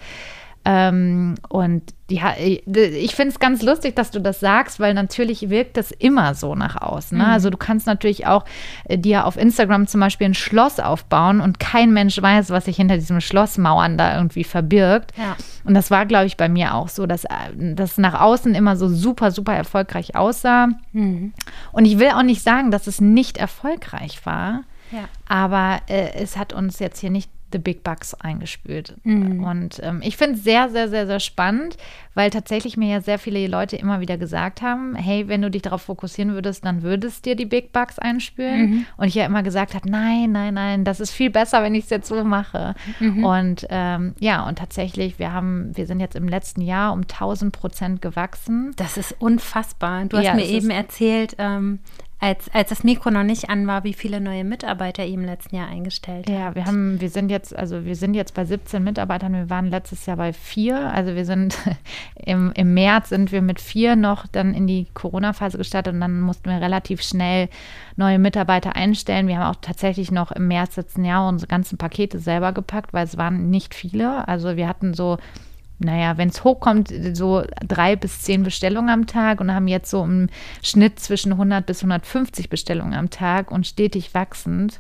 [0.66, 2.22] Ähm, und die,
[2.66, 6.56] ich finde es ganz lustig, dass du das sagst, weil natürlich wirkt das immer so
[6.56, 7.18] nach außen.
[7.18, 7.26] Ne?
[7.26, 7.30] Mhm.
[7.30, 8.46] Also du kannst natürlich auch
[8.86, 12.78] äh, dir auf Instagram zum Beispiel ein Schloss aufbauen und kein Mensch weiß, was sich
[12.78, 15.12] hinter diesem Schlossmauern da irgendwie verbirgt.
[15.18, 15.36] Ja.
[15.66, 17.30] Und das war, glaube ich, bei mir auch so, dass äh,
[17.76, 20.70] das nach außen immer so super, super erfolgreich aussah.
[20.94, 21.34] Mhm.
[21.74, 24.62] Und ich will auch nicht sagen, dass es nicht erfolgreich war.
[24.92, 25.06] Ja.
[25.28, 28.96] Aber äh, es hat uns jetzt hier nicht The Big Bucks eingespült.
[29.04, 29.44] Mhm.
[29.44, 31.78] Und ähm, ich finde es sehr, sehr, sehr, sehr spannend,
[32.16, 35.62] weil tatsächlich mir ja sehr viele Leute immer wieder gesagt haben, hey, wenn du dich
[35.62, 38.70] darauf fokussieren würdest, dann würdest dir die Big Bucks einspülen.
[38.70, 38.86] Mhm.
[38.98, 41.86] Und ich ja immer gesagt habe, nein, nein, nein, das ist viel besser, wenn ich
[41.86, 42.76] es jetzt so mache.
[43.00, 43.24] Mhm.
[43.24, 47.54] Und ähm, ja, und tatsächlich, wir haben, wir sind jetzt im letzten Jahr um 1000
[47.54, 48.74] Prozent gewachsen.
[48.76, 50.06] Das ist unfassbar.
[50.06, 51.80] Du hast ja, mir eben erzählt, ähm,
[52.24, 55.58] als, als das Mikro noch nicht an war, wie viele neue Mitarbeiter ihr im letzten
[55.58, 56.56] Jahr eingestellt ja, habt.
[56.56, 59.70] Ja, wir haben, wir sind jetzt, also wir sind jetzt bei 17 Mitarbeitern, wir waren
[59.70, 60.94] letztes Jahr bei vier.
[60.94, 61.58] Also wir sind
[62.16, 66.22] im, im März sind wir mit vier noch dann in die Corona-Phase gestartet und dann
[66.22, 67.50] mussten wir relativ schnell
[67.98, 69.28] neue Mitarbeiter einstellen.
[69.28, 73.04] Wir haben auch tatsächlich noch im März letzten Jahr unsere ganzen Pakete selber gepackt, weil
[73.04, 74.26] es waren nicht viele.
[74.30, 75.18] Also wir hatten so
[75.84, 80.04] naja, wenn es hochkommt, so drei bis zehn Bestellungen am Tag und haben jetzt so
[80.04, 80.30] im
[80.62, 84.80] Schnitt zwischen 100 bis 150 Bestellungen am Tag und stetig wachsend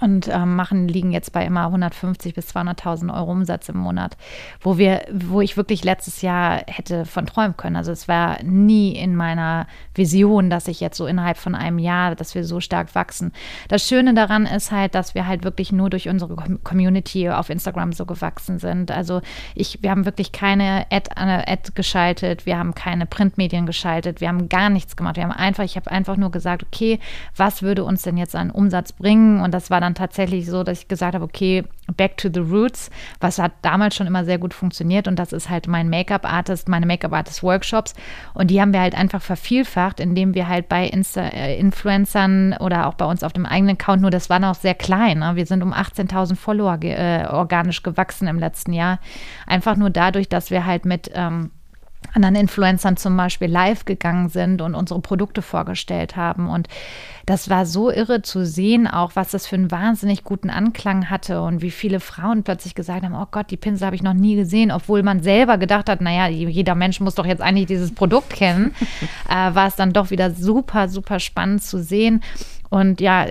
[0.00, 4.16] und ähm, machen, liegen jetzt bei immer 150 bis 200.000 Euro Umsatz im Monat,
[4.60, 7.76] wo wir, wo ich wirklich letztes Jahr hätte von träumen können.
[7.76, 12.14] Also es war nie in meiner Vision, dass ich jetzt so innerhalb von einem Jahr,
[12.14, 13.32] dass wir so stark wachsen.
[13.68, 17.92] Das Schöne daran ist halt, dass wir halt wirklich nur durch unsere Community auf Instagram
[17.92, 18.90] so gewachsen sind.
[18.90, 19.20] Also
[19.54, 24.28] ich, wir haben wirklich keine Ad, eine Ad geschaltet, wir haben keine Printmedien geschaltet, wir
[24.28, 25.16] haben gar nichts gemacht.
[25.16, 27.00] Wir haben einfach, ich habe einfach nur gesagt, okay,
[27.36, 29.40] was würde uns denn jetzt an Umsatz bringen?
[29.40, 31.64] Und das war dann dann tatsächlich so, dass ich gesagt habe, okay,
[31.96, 35.48] back to the roots, was hat damals schon immer sehr gut funktioniert und das ist
[35.48, 37.94] halt mein Make-up-Artist, meine Make-up-Artist-Workshops
[38.34, 42.86] und die haben wir halt einfach vervielfacht, indem wir halt bei Insta äh, Influencern oder
[42.86, 45.36] auch bei uns auf dem eigenen Account, nur das war noch sehr klein, ne?
[45.36, 48.98] wir sind um 18.000 Follower ge äh, organisch gewachsen im letzten Jahr,
[49.46, 51.50] einfach nur dadurch, dass wir halt mit ähm,
[52.14, 56.48] anderen Influencern zum Beispiel live gegangen sind und unsere Produkte vorgestellt haben.
[56.48, 56.68] Und
[57.26, 61.42] das war so irre zu sehen, auch was das für einen wahnsinnig guten Anklang hatte
[61.42, 64.36] und wie viele Frauen plötzlich gesagt haben, oh Gott, die Pinsel habe ich noch nie
[64.36, 68.30] gesehen, obwohl man selber gedacht hat, naja, jeder Mensch muss doch jetzt eigentlich dieses Produkt
[68.30, 68.74] kennen,
[69.28, 72.22] äh, war es dann doch wieder super, super spannend zu sehen.
[72.70, 73.26] Und ja,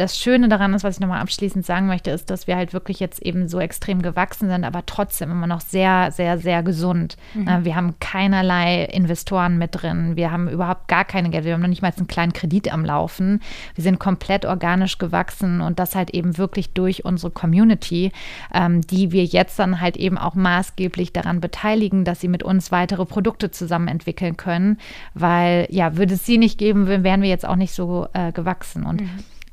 [0.00, 3.00] das Schöne daran ist, was ich nochmal abschließend sagen möchte, ist, dass wir halt wirklich
[3.00, 7.18] jetzt eben so extrem gewachsen sind, aber trotzdem immer noch sehr, sehr, sehr gesund.
[7.34, 7.46] Mhm.
[7.46, 10.16] Äh, wir haben keinerlei Investoren mit drin.
[10.16, 11.44] Wir haben überhaupt gar keine Geld.
[11.44, 13.42] Wir haben noch nicht mal einen kleinen Kredit am Laufen.
[13.74, 18.10] Wir sind komplett organisch gewachsen und das halt eben wirklich durch unsere Community,
[18.54, 22.72] ähm, die wir jetzt dann halt eben auch maßgeblich daran beteiligen, dass sie mit uns
[22.72, 24.78] weitere Produkte zusammen entwickeln können.
[25.12, 28.86] Weil ja, würde es sie nicht geben, wären wir jetzt auch nicht so äh, gewachsen.
[28.86, 29.10] Und mhm.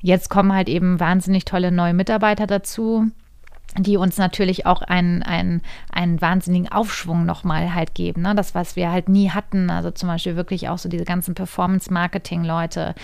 [0.07, 3.11] Jetzt kommen halt eben wahnsinnig tolle neue Mitarbeiter dazu
[3.77, 8.21] die uns natürlich auch einen, einen, einen wahnsinnigen Aufschwung nochmal halt geben.
[8.23, 8.33] Ne?
[8.33, 12.95] Das, was wir halt nie hatten, also zum Beispiel wirklich auch so diese ganzen Performance-Marketing-Leute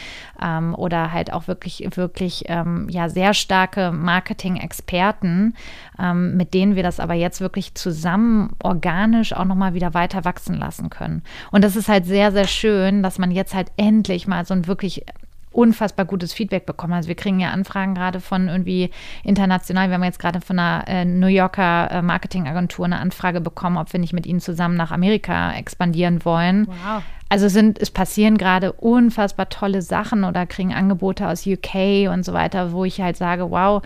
[0.42, 5.54] ähm, oder halt auch wirklich, wirklich ähm, ja, sehr starke Marketing-Experten,
[6.00, 10.56] ähm, mit denen wir das aber jetzt wirklich zusammen organisch auch nochmal wieder weiter wachsen
[10.56, 11.24] lassen können.
[11.52, 14.66] Und das ist halt sehr, sehr schön, dass man jetzt halt endlich mal so ein
[14.66, 15.06] wirklich
[15.54, 16.94] unfassbar gutes Feedback bekommen.
[16.94, 18.90] Also wir kriegen ja Anfragen gerade von irgendwie
[19.24, 19.90] international.
[19.90, 23.92] Wir haben jetzt gerade von einer äh, New Yorker äh, Marketingagentur eine Anfrage bekommen, ob
[23.94, 26.68] wir nicht mit ihnen zusammen nach Amerika expandieren wollen.
[26.68, 27.04] Wow.
[27.30, 32.34] Also sind, es passieren gerade unfassbar tolle Sachen oder kriegen Angebote aus UK und so
[32.34, 33.82] weiter, wo ich halt sage, wow,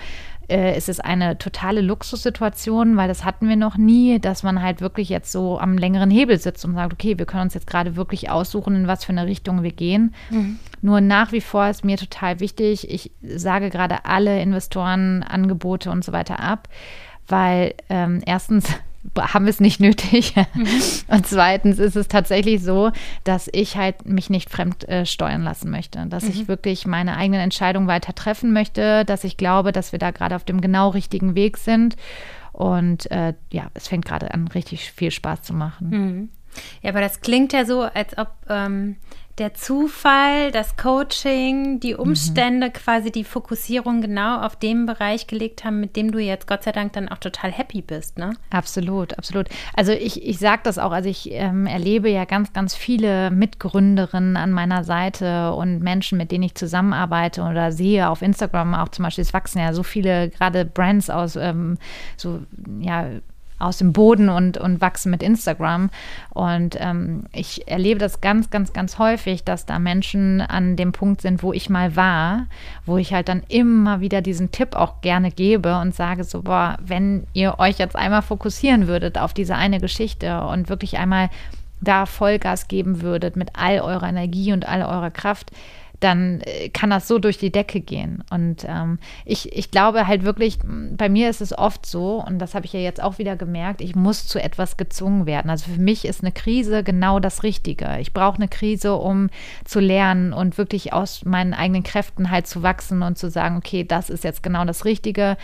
[0.49, 4.82] äh, ist es eine totale Luxussituation, weil das hatten wir noch nie, dass man halt
[4.82, 7.95] wirklich jetzt so am längeren Hebel sitzt und sagt, okay, wir können uns jetzt gerade
[7.95, 10.13] wirklich aussuchen, in was für eine Richtung wir gehen.
[10.30, 10.60] Mhm.
[10.88, 16.02] Nur nach wie vor ist mir total wichtig, ich sage gerade alle Investoren Angebote und
[16.02, 16.69] so weiter ab,
[17.28, 18.69] weil ähm, erstens
[19.19, 20.34] haben wir es nicht nötig.
[20.54, 20.65] Mhm.
[21.10, 22.91] Und zweitens ist es tatsächlich so,
[23.26, 26.30] dass ich halt mich nicht fremd äh, steuern lassen möchte, dass mhm.
[26.30, 30.38] ich wirklich meine eigenen Entscheidungen weiter treffen möchte, dass ich glaube, dass wir da gerade
[30.38, 31.97] auf dem genau richtigen Weg sind.
[32.54, 35.89] Und äh, ja, es fängt gerade an, richtig viel Spaß zu machen.
[35.89, 36.30] Mhm.
[36.82, 38.95] Ja, aber das klingt ja so, als ob ähm,
[39.38, 42.00] der Zufall, das Coaching, die mhm.
[42.00, 42.73] Umstände, mhm.
[42.73, 46.71] quasi die Fokussierung genau auf dem Bereich gelegt haben, mit dem du jetzt Gott sei
[46.71, 48.34] Dank dann auch total happy bist, ne?
[48.50, 49.47] Absolut, absolut.
[49.76, 54.38] Also ich, ich sage das auch, also ich ähm, erlebe ja ganz, ganz viele Mitgründerinnen
[54.38, 59.04] an meiner Seite und Menschen, mit denen ich zusammenarbeite oder sehe auf Instagram auch zum
[59.04, 61.78] Beispiel, es wachsen ja so viele gerade Brands aus ähm,
[62.15, 62.39] so,
[62.80, 63.08] ja,
[63.60, 65.89] aus dem Boden und, und wachsen mit Instagram.
[66.30, 71.22] Und ähm, ich erlebe das ganz, ganz, ganz häufig, dass da Menschen an dem Punkt
[71.22, 72.48] sind, wo ich mal war,
[72.86, 76.78] wo ich halt dann immer wieder diesen Tipp auch gerne gebe und sage so, boah,
[76.86, 81.30] wenn ihr euch jetzt einmal fokussieren würdet auf diese eine Geschichte und wirklich einmal
[81.82, 85.52] da Vollgas geben würdet mit all eurer Energie und all eurer Kraft,
[85.99, 88.23] dann äh, kann das so durch die Decke gehen.
[88.29, 92.53] Und ähm, ich, ich glaube halt wirklich, bei mir ist es oft so, und das
[92.53, 95.49] habe ich ja jetzt auch wieder gemerkt, ich muss zu etwas gezwungen werden.
[95.49, 97.97] Also für mich ist eine Krise genau das Richtige.
[97.99, 99.29] Ich brauche eine Krise, um
[99.65, 103.83] zu lernen und wirklich aus meinen eigenen Kräften halt zu wachsen und zu sagen, okay,
[103.83, 105.38] das ist jetzt genau das Richtige.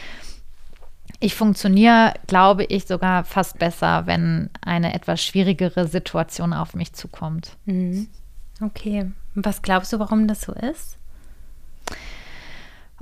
[1.19, 7.57] Ich funktioniere, glaube ich, sogar fast besser, wenn eine etwas schwierigere Situation auf mich zukommt.
[7.65, 8.07] Mhm.
[8.61, 9.11] Okay.
[9.35, 10.97] Was glaubst du, warum das so ist?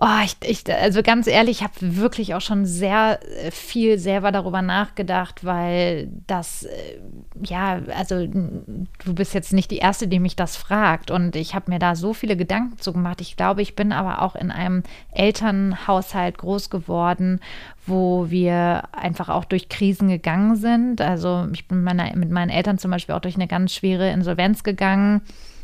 [0.03, 4.31] Oh, ich, ich, also ganz ehrlich, ich habe wirklich auch schon sehr äh, viel selber
[4.31, 6.99] darüber nachgedacht, weil das, äh,
[7.43, 11.11] ja, also du bist jetzt nicht die Erste, die mich das fragt.
[11.11, 13.21] Und ich habe mir da so viele Gedanken zu gemacht.
[13.21, 17.39] Ich glaube, ich bin aber auch in einem Elternhaushalt groß geworden,
[17.85, 20.99] wo wir einfach auch durch Krisen gegangen sind.
[20.99, 24.63] Also ich bin meiner, mit meinen Eltern zum Beispiel auch durch eine ganz schwere Insolvenz
[24.63, 25.21] gegangen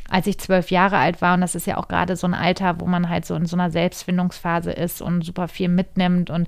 [0.10, 1.34] als ich zwölf Jahre alt war.
[1.34, 3.56] Und das ist ja auch gerade so ein Alter, wo man halt so in so
[3.56, 6.48] einer Selbstfindungsphase ist und super viel mitnimmt und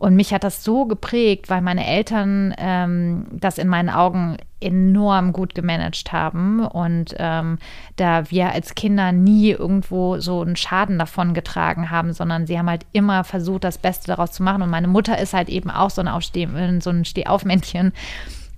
[0.00, 5.34] und mich hat das so geprägt, weil meine Eltern ähm, das in meinen Augen enorm
[5.34, 7.58] gut gemanagt haben und ähm,
[7.96, 12.70] da wir als Kinder nie irgendwo so einen Schaden davon getragen haben, sondern sie haben
[12.70, 14.62] halt immer versucht, das Beste daraus zu machen.
[14.62, 16.48] Und meine Mutter ist halt eben auch so ein, Aufsteh
[16.80, 17.92] so ein Stehaufmännchen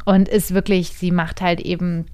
[0.05, 2.07] und ist wirklich, sie macht halt eben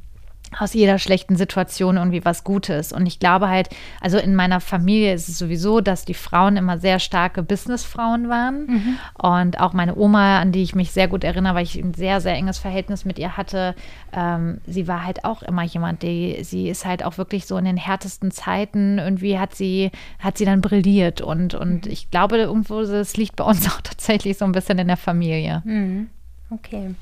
[0.58, 2.92] aus jeder schlechten Situation irgendwie was Gutes.
[2.92, 3.68] Und ich glaube halt,
[4.00, 8.66] also in meiner Familie ist es sowieso, dass die Frauen immer sehr starke Businessfrauen waren.
[8.66, 8.98] Mhm.
[9.20, 12.20] Und auch meine Oma, an die ich mich sehr gut erinnere, weil ich ein sehr,
[12.20, 13.74] sehr enges Verhältnis mit ihr hatte,
[14.12, 17.64] ähm, sie war halt auch immer jemand, die, sie ist halt auch wirklich so in
[17.64, 21.20] den härtesten Zeiten, irgendwie hat sie, hat sie dann brilliert.
[21.20, 21.92] Und, und mhm.
[21.92, 25.62] ich glaube, irgendwo, das liegt bei uns auch tatsächlich so ein bisschen in der Familie.
[25.64, 26.08] Mhm.
[26.50, 26.94] Okay.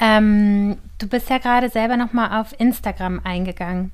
[0.00, 3.92] Ähm, du bist ja gerade selber noch mal auf Instagram eingegangen.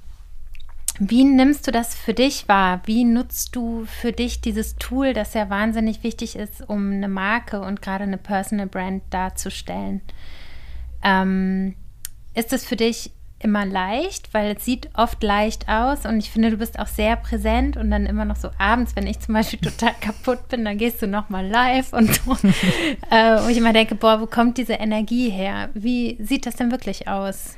[0.99, 2.81] Wie nimmst du das für dich wahr?
[2.87, 7.61] Wie nutzt du für dich dieses Tool, das ja wahnsinnig wichtig ist, um eine Marke
[7.61, 10.01] und gerade eine Personal Brand darzustellen?
[11.03, 11.75] Ähm,
[12.35, 13.11] ist es für dich
[13.47, 17.15] immer leicht, weil es sieht oft leicht aus und ich finde, du bist auch sehr
[17.15, 20.77] präsent und dann immer noch so abends, wenn ich zum Beispiel total kaputt bin, dann
[20.77, 22.33] gehst du noch mal live und so.
[23.11, 25.71] äh, wo ich immer denke, boah, wo kommt diese Energie her?
[25.75, 27.55] Wie sieht das denn wirklich aus?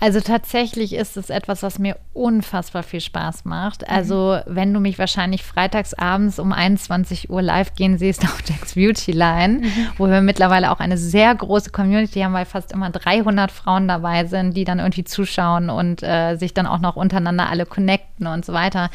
[0.00, 3.82] Also tatsächlich ist es etwas, was mir unfassbar viel Spaß macht.
[3.82, 3.88] Mhm.
[3.88, 4.54] Also mhm.
[4.54, 9.12] wenn du mich wahrscheinlich freitags abends um 21 Uhr live gehen siehst auf Jack's Beauty
[9.12, 9.86] Line, mhm.
[9.96, 14.24] wo wir mittlerweile auch eine sehr große Community haben, weil fast immer 300 Frauen dabei
[14.26, 18.44] sind, die dann irgendwie zuschauen und äh, sich dann auch noch untereinander alle connecten und
[18.44, 18.90] so weiter.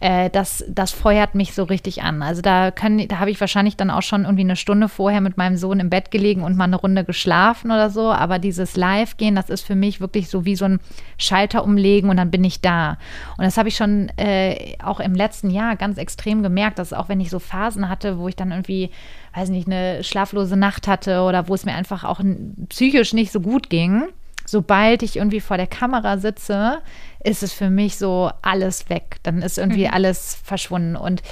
[0.00, 2.22] Äh, das, das feuert mich so richtig an.
[2.22, 5.36] Also da, können, da habe ich wahrscheinlich dann auch schon irgendwie eine Stunde vorher mit
[5.36, 8.10] meinem Sohn im Bett gelegen und mal eine Runde geschlafen oder so.
[8.10, 10.80] Aber dieses Live-Gehen, das ist für mich wirklich so wie so ein
[11.18, 12.98] Schalter umlegen und dann bin ich da.
[13.36, 17.08] Und das habe ich schon äh, auch im letzten Jahr ganz extrem gemerkt, dass auch
[17.08, 18.90] wenn ich so Phasen hatte, wo ich dann irgendwie,
[19.34, 22.20] weiß nicht, eine schlaflose Nacht hatte oder wo es mir einfach auch
[22.70, 24.04] psychisch nicht so gut ging,
[24.46, 26.78] sobald ich irgendwie vor der Kamera sitze,
[27.22, 29.16] ist es für mich so alles weg.
[29.22, 29.92] Dann ist irgendwie mhm.
[29.92, 30.96] alles verschwunden.
[30.96, 31.22] Und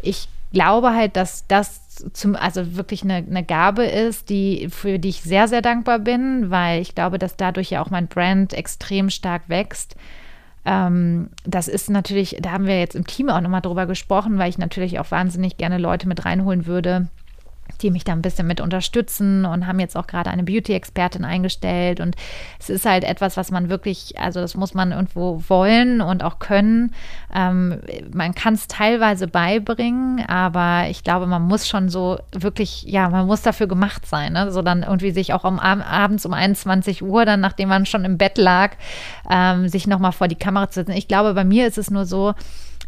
[0.00, 1.81] ich glaube halt, dass das
[2.12, 6.50] zum, also wirklich eine, eine Gabe ist, die, für die ich sehr, sehr dankbar bin,
[6.50, 9.96] weil ich glaube, dass dadurch ja auch mein Brand extrem stark wächst.
[10.64, 14.50] Ähm, das ist natürlich, da haben wir jetzt im Team auch nochmal drüber gesprochen, weil
[14.50, 17.08] ich natürlich auch wahnsinnig gerne Leute mit reinholen würde,
[17.80, 22.00] die mich da ein bisschen mit unterstützen und haben jetzt auch gerade eine Beauty-Expertin eingestellt.
[22.00, 22.16] Und
[22.58, 26.38] es ist halt etwas, was man wirklich, also das muss man irgendwo wollen und auch
[26.38, 26.94] können.
[27.34, 27.80] Ähm,
[28.12, 33.26] man kann es teilweise beibringen, aber ich glaube, man muss schon so wirklich, ja, man
[33.26, 34.34] muss dafür gemacht sein.
[34.34, 34.50] Ne?
[34.52, 38.18] So dann irgendwie sich auch um, abends um 21 Uhr, dann nachdem man schon im
[38.18, 38.72] Bett lag,
[39.30, 40.92] ähm, sich nochmal vor die Kamera zu setzen.
[40.92, 42.34] Ich glaube, bei mir ist es nur so,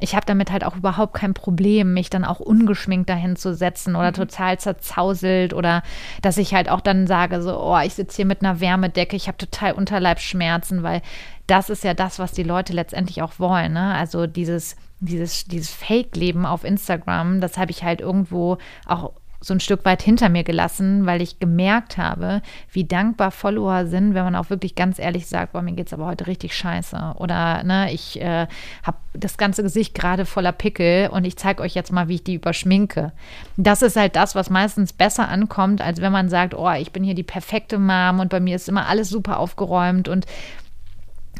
[0.04, 3.96] ich habe damit halt auch überhaupt kein Problem, mich dann auch ungeschminkt dahin zu setzen
[3.96, 4.14] oder mhm.
[4.14, 5.82] total zerzauselt oder
[6.20, 9.28] dass ich halt auch dann sage, so, oh, ich sitze hier mit einer Wärmedecke, ich
[9.28, 11.00] habe total Unterleibsschmerzen, weil
[11.46, 13.72] das ist ja das, was die Leute letztendlich auch wollen.
[13.72, 13.94] Ne?
[13.94, 19.12] Also dieses, dieses, dieses Fake-Leben auf Instagram, das habe ich halt irgendwo auch
[19.44, 22.40] so ein Stück weit hinter mir gelassen, weil ich gemerkt habe,
[22.72, 25.92] wie dankbar Follower sind, wenn man auch wirklich ganz ehrlich sagt, boah, mir geht es
[25.92, 27.14] aber heute richtig scheiße.
[27.16, 28.46] Oder ne, ich äh,
[28.82, 32.24] habe das ganze Gesicht gerade voller Pickel und ich zeige euch jetzt mal, wie ich
[32.24, 33.12] die überschminke.
[33.56, 37.04] Das ist halt das, was meistens besser ankommt, als wenn man sagt, oh, ich bin
[37.04, 40.26] hier die perfekte Mom und bei mir ist immer alles super aufgeräumt und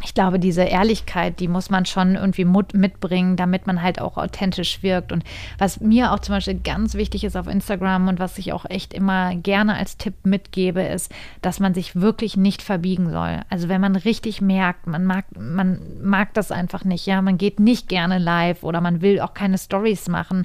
[0.04, 4.82] ich glaube, diese Ehrlichkeit, die muss man schon irgendwie mitbringen, damit man halt auch authentisch
[4.82, 5.12] wirkt.
[5.12, 5.24] Und
[5.58, 8.92] was mir auch zum Beispiel ganz wichtig ist auf Instagram und was ich auch echt
[8.92, 13.40] immer gerne als Tipp mitgebe, ist, dass man sich wirklich nicht verbiegen soll.
[13.48, 17.58] Also wenn man richtig merkt, man mag, man mag das einfach nicht, ja, man geht
[17.58, 20.44] nicht gerne live oder man will auch keine Stories machen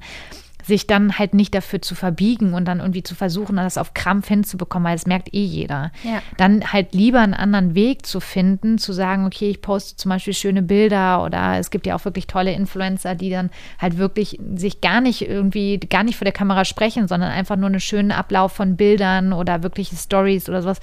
[0.64, 4.28] sich dann halt nicht dafür zu verbiegen und dann irgendwie zu versuchen, das auf Krampf
[4.28, 5.92] hinzubekommen, weil das merkt eh jeder.
[6.04, 6.22] Ja.
[6.38, 10.34] Dann halt lieber einen anderen Weg zu finden, zu sagen, okay, ich poste zum Beispiel
[10.34, 14.82] schöne Bilder oder es gibt ja auch wirklich tolle Influencer, die dann halt wirklich sich
[14.82, 18.52] gar nicht irgendwie, gar nicht vor der Kamera sprechen, sondern einfach nur einen schönen Ablauf
[18.52, 20.80] von Bildern oder wirkliche Stories oder sowas.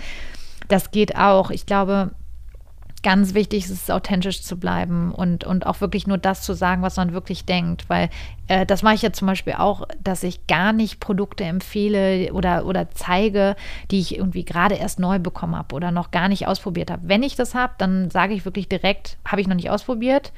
[0.69, 1.51] Das geht auch.
[1.51, 2.11] Ich glaube,
[3.07, 6.83] ganz wichtig ist es, authentisch zu bleiben und, und auch wirklich nur das zu sagen,
[6.83, 7.88] was man wirklich denkt.
[7.88, 8.11] Weil
[8.49, 12.66] äh, das mache ich ja zum Beispiel auch, dass ich gar nicht Produkte empfehle oder,
[12.66, 13.55] oder zeige,
[13.92, 17.03] die ich irgendwie gerade erst neu bekommen habe oder noch gar nicht ausprobiert habe.
[17.05, 20.33] Wenn ich das habe, dann sage ich wirklich direkt, habe ich noch nicht ausprobiert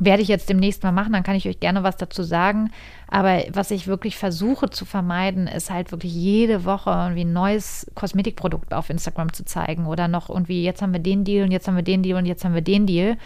[0.00, 2.70] werde ich jetzt demnächst mal machen, dann kann ich euch gerne was dazu sagen.
[3.06, 7.86] Aber was ich wirklich versuche zu vermeiden, ist halt wirklich jede Woche irgendwie ein neues
[7.94, 11.68] Kosmetikprodukt auf Instagram zu zeigen oder noch irgendwie, jetzt haben wir den Deal und jetzt
[11.68, 13.16] haben wir den Deal und jetzt haben wir den Deal.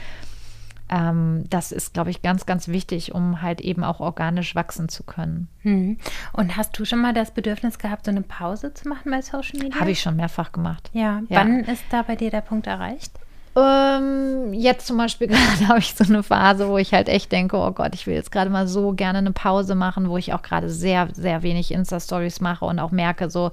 [0.90, 5.02] Ähm, das ist, glaube ich, ganz, ganz wichtig, um halt eben auch organisch wachsen zu
[5.02, 5.48] können.
[5.62, 5.98] Hm.
[6.32, 9.60] Und hast du schon mal das Bedürfnis gehabt, so eine Pause zu machen bei Social
[9.60, 9.80] Media?
[9.80, 10.90] Habe ich schon mehrfach gemacht.
[10.92, 11.22] Ja.
[11.28, 11.40] ja.
[11.40, 13.12] Wann ist da bei dir der Punkt erreicht?
[13.56, 17.56] Ähm, jetzt zum Beispiel gerade habe ich so eine Phase, wo ich halt echt denke,
[17.56, 20.42] oh Gott, ich will jetzt gerade mal so gerne eine Pause machen, wo ich auch
[20.42, 23.52] gerade sehr, sehr wenig Insta-Stories mache und auch merke so,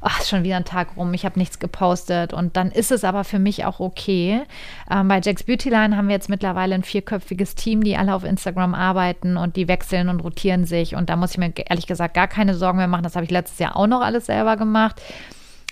[0.00, 3.04] ach, ist schon wieder ein Tag rum, ich habe nichts gepostet und dann ist es
[3.04, 4.42] aber für mich auch okay.
[4.90, 8.74] Ähm, bei Jack's Beautyline haben wir jetzt mittlerweile ein vierköpfiges Team, die alle auf Instagram
[8.74, 12.28] arbeiten und die wechseln und rotieren sich und da muss ich mir ehrlich gesagt gar
[12.28, 13.02] keine Sorgen mehr machen.
[13.02, 15.00] Das habe ich letztes Jahr auch noch alles selber gemacht.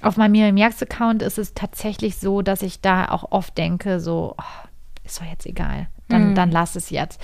[0.02, 4.34] Auf meinem Miriam Account ist es tatsächlich so, dass ich da auch oft denke, so,
[4.36, 4.68] oh,
[5.04, 6.34] ist doch jetzt egal, dann, mhm.
[6.34, 7.20] dann lass es jetzt.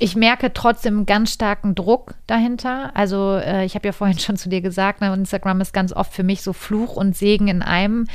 [0.00, 2.92] Ich merke trotzdem einen ganz starken Druck dahinter.
[2.94, 6.12] Also äh, ich habe ja vorhin schon zu dir gesagt, ne, Instagram ist ganz oft
[6.12, 8.06] für mich so Fluch und Segen in einem.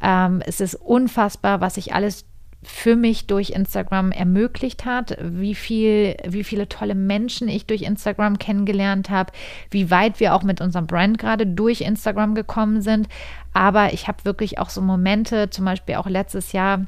[0.00, 2.24] Ähm, es ist unfassbar, was ich alles
[2.64, 8.38] für mich durch Instagram ermöglicht hat, wie viel, wie viele tolle Menschen ich durch Instagram
[8.38, 9.32] kennengelernt habe,
[9.70, 13.08] wie weit wir auch mit unserem Brand gerade durch Instagram gekommen sind.
[13.52, 16.86] Aber ich habe wirklich auch so Momente, zum Beispiel auch letztes Jahr,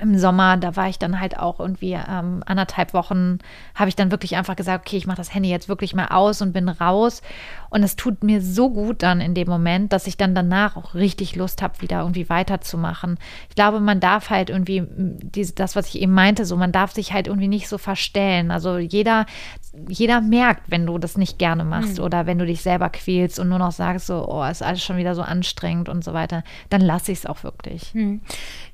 [0.00, 3.38] im Sommer, da war ich dann halt auch irgendwie ähm, anderthalb Wochen,
[3.74, 6.42] habe ich dann wirklich einfach gesagt, okay, ich mache das Handy jetzt wirklich mal aus
[6.42, 7.22] und bin raus.
[7.74, 10.94] Und es tut mir so gut dann in dem Moment, dass ich dann danach auch
[10.94, 13.18] richtig Lust habe, wieder irgendwie weiterzumachen.
[13.48, 16.92] Ich glaube, man darf halt irgendwie, diese, das, was ich eben meinte, so, man darf
[16.92, 18.52] sich halt irgendwie nicht so verstellen.
[18.52, 19.26] Also jeder,
[19.88, 22.04] jeder merkt, wenn du das nicht gerne machst mhm.
[22.04, 24.96] oder wenn du dich selber quälst und nur noch sagst, so, oh, ist alles schon
[24.96, 27.92] wieder so anstrengend und so weiter, dann lasse ich es auch wirklich.
[27.92, 28.20] Mhm.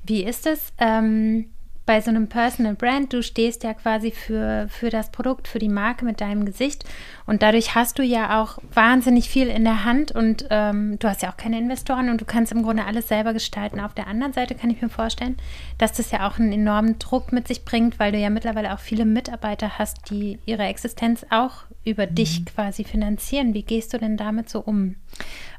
[0.03, 0.73] Wie ist es?
[0.77, 1.47] Ähm
[1.85, 5.69] bei so einem Personal Brand, du stehst ja quasi für, für das Produkt, für die
[5.69, 6.85] Marke mit deinem Gesicht
[7.25, 11.21] und dadurch hast du ja auch wahnsinnig viel in der Hand und ähm, du hast
[11.21, 13.79] ja auch keine Investoren und du kannst im Grunde alles selber gestalten.
[13.79, 15.37] Auf der anderen Seite kann ich mir vorstellen,
[15.77, 18.79] dass das ja auch einen enormen Druck mit sich bringt, weil du ja mittlerweile auch
[18.79, 22.15] viele Mitarbeiter hast, die ihre Existenz auch über mhm.
[22.15, 23.53] dich quasi finanzieren.
[23.53, 24.95] Wie gehst du denn damit so um?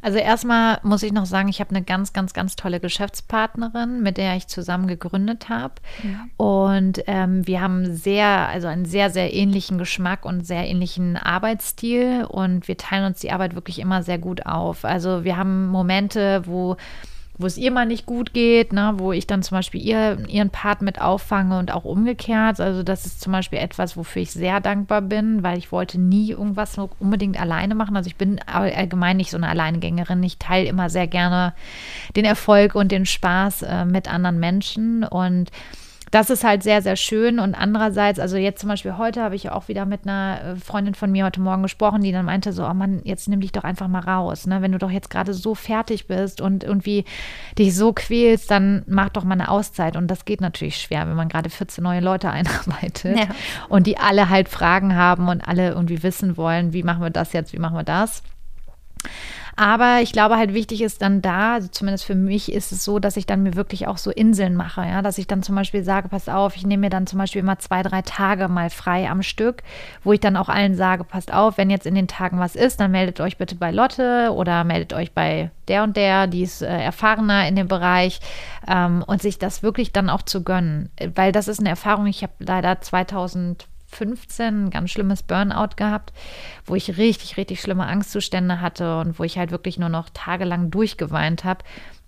[0.00, 4.16] Also erstmal muss ich noch sagen, ich habe eine ganz, ganz, ganz tolle Geschäftspartnerin, mit
[4.16, 5.74] der ich zusammen gegründet habe.
[6.02, 6.26] Ja.
[6.36, 12.26] Und ähm, wir haben sehr, also einen sehr, sehr ähnlichen Geschmack und sehr ähnlichen Arbeitsstil.
[12.28, 14.84] Und wir teilen uns die Arbeit wirklich immer sehr gut auf.
[14.84, 16.76] Also wir haben Momente, wo
[17.42, 20.50] wo es ihr mal nicht gut geht, ne, wo ich dann zum Beispiel ihr, ihren
[20.50, 22.60] Part mit auffange und auch umgekehrt.
[22.60, 26.30] Also das ist zum Beispiel etwas, wofür ich sehr dankbar bin, weil ich wollte nie
[26.30, 27.96] irgendwas unbedingt alleine machen.
[27.96, 30.22] Also ich bin allgemein nicht so eine Alleinegängerin.
[30.22, 31.52] Ich teile immer sehr gerne
[32.16, 35.50] den Erfolg und den Spaß äh, mit anderen Menschen und
[36.12, 37.38] das ist halt sehr, sehr schön.
[37.38, 40.94] Und andererseits, also jetzt zum Beispiel heute habe ich auch wieder mit einer äh, Freundin
[40.94, 43.64] von mir heute Morgen gesprochen, die dann meinte so, oh Mann, jetzt nimm dich doch
[43.64, 44.46] einfach mal raus.
[44.46, 44.60] Ne?
[44.60, 47.06] Wenn du doch jetzt gerade so fertig bist und irgendwie
[47.58, 49.96] dich so quälst, dann mach doch mal eine Auszeit.
[49.96, 53.26] Und das geht natürlich schwer, wenn man gerade 14 neue Leute einarbeitet ja.
[53.70, 57.32] und die alle halt Fragen haben und alle irgendwie wissen wollen, wie machen wir das
[57.32, 58.22] jetzt, wie machen wir das.
[59.56, 62.98] Aber ich glaube halt wichtig ist dann da, also zumindest für mich ist es so,
[62.98, 65.84] dass ich dann mir wirklich auch so Inseln mache, ja, dass ich dann zum Beispiel
[65.84, 69.10] sage, pass auf, ich nehme mir dann zum Beispiel immer zwei, drei Tage mal frei
[69.10, 69.62] am Stück,
[70.02, 72.80] wo ich dann auch allen sage, passt auf, wenn jetzt in den Tagen was ist,
[72.80, 76.62] dann meldet euch bitte bei Lotte oder meldet euch bei der und der, die ist
[76.62, 78.20] äh, erfahrener in dem Bereich
[78.66, 82.22] ähm, und sich das wirklich dann auch zu gönnen, weil das ist eine Erfahrung, ich
[82.22, 86.12] habe leider 2000 15 ein ganz schlimmes Burnout gehabt,
[86.66, 90.70] wo ich richtig, richtig schlimme Angstzustände hatte und wo ich halt wirklich nur noch tagelang
[90.70, 91.64] durchgeweint habe.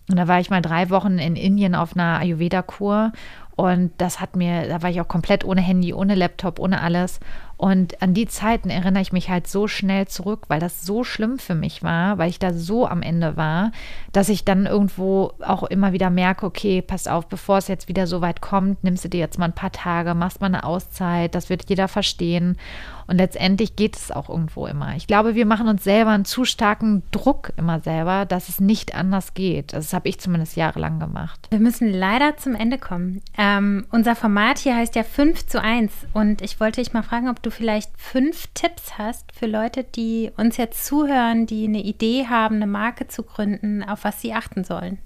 [0.08, 3.12] Und da war ich mal drei Wochen in Indien auf einer Ayurveda-Kur
[3.56, 7.20] und das hat mir, da war ich auch komplett ohne Handy, ohne Laptop, ohne alles.
[7.64, 11.38] Und an die Zeiten erinnere ich mich halt so schnell zurück, weil das so schlimm
[11.38, 13.72] für mich war, weil ich da so am Ende war,
[14.12, 18.06] dass ich dann irgendwo auch immer wieder merke, okay, pass auf, bevor es jetzt wieder
[18.06, 21.34] so weit kommt, nimmst du dir jetzt mal ein paar Tage, machst mal eine Auszeit,
[21.34, 22.58] das wird jeder verstehen.
[23.06, 24.96] Und letztendlich geht es auch irgendwo immer.
[24.96, 28.94] Ich glaube, wir machen uns selber einen zu starken Druck immer selber, dass es nicht
[28.94, 29.72] anders geht.
[29.72, 31.48] Das habe ich zumindest jahrelang gemacht.
[31.50, 33.20] Wir müssen leider zum Ende kommen.
[33.36, 37.28] Ähm, unser Format hier heißt ja 5 zu 1 und ich wollte dich mal fragen,
[37.28, 42.26] ob du vielleicht fünf Tipps hast für Leute, die uns jetzt zuhören, die eine Idee
[42.28, 44.98] haben, eine Marke zu gründen, auf was sie achten sollen.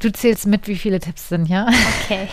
[0.00, 1.66] Du zählst mit, wie viele Tipps sind, ja?
[2.04, 2.28] Okay.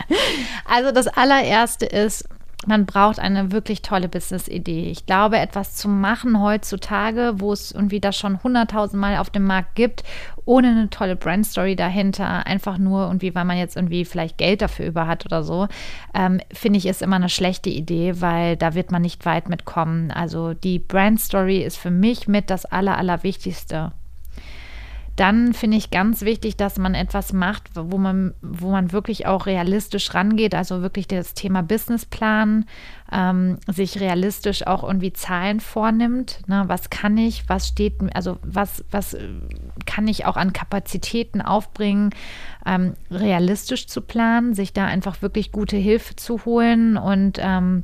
[0.66, 2.28] also das allererste ist,
[2.68, 4.90] man braucht eine wirklich tolle Business-Idee.
[4.90, 9.74] Ich glaube, etwas zu machen heutzutage, wo es irgendwie das schon hunderttausendmal auf dem Markt
[9.74, 10.04] gibt,
[10.44, 14.86] ohne eine tolle Brand-Story dahinter, einfach nur irgendwie, weil man jetzt irgendwie vielleicht Geld dafür
[14.86, 15.66] über hat oder so,
[16.14, 20.10] ähm, finde ich, ist immer eine schlechte Idee, weil da wird man nicht weit mitkommen.
[20.10, 23.92] Also die Brand-Story ist für mich mit das Aller, Allerwichtigste.
[25.18, 29.46] Dann finde ich ganz wichtig, dass man etwas macht, wo man, wo man wirklich auch
[29.46, 32.66] realistisch rangeht, also wirklich das Thema Businessplan,
[33.10, 36.42] ähm, sich realistisch auch irgendwie Zahlen vornimmt.
[36.46, 36.62] Ne?
[36.68, 39.16] Was kann ich, was steht, also was, was
[39.86, 42.10] kann ich auch an Kapazitäten aufbringen,
[42.64, 47.82] ähm, realistisch zu planen, sich da einfach wirklich gute Hilfe zu holen und ähm,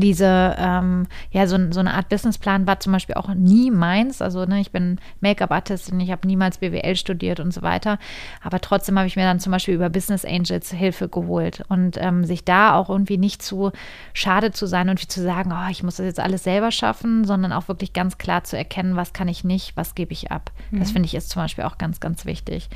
[0.00, 4.20] diese, ähm, ja, so, so eine Art Businessplan war zum Beispiel auch nie meins.
[4.20, 7.98] Also, ne, ich bin Make-up-Artistin, ich habe niemals BWL studiert und so weiter.
[8.42, 12.26] Aber trotzdem habe ich mir dann zum Beispiel über Business Angels Hilfe geholt und ähm,
[12.26, 13.72] sich da auch irgendwie nicht zu
[14.12, 17.52] schade zu sein und zu sagen, oh, ich muss das jetzt alles selber schaffen, sondern
[17.52, 20.52] auch wirklich ganz klar zu erkennen, was kann ich nicht, was gebe ich ab.
[20.70, 20.80] Mhm.
[20.80, 22.68] Das finde ich ist zum Beispiel auch ganz, ganz wichtig.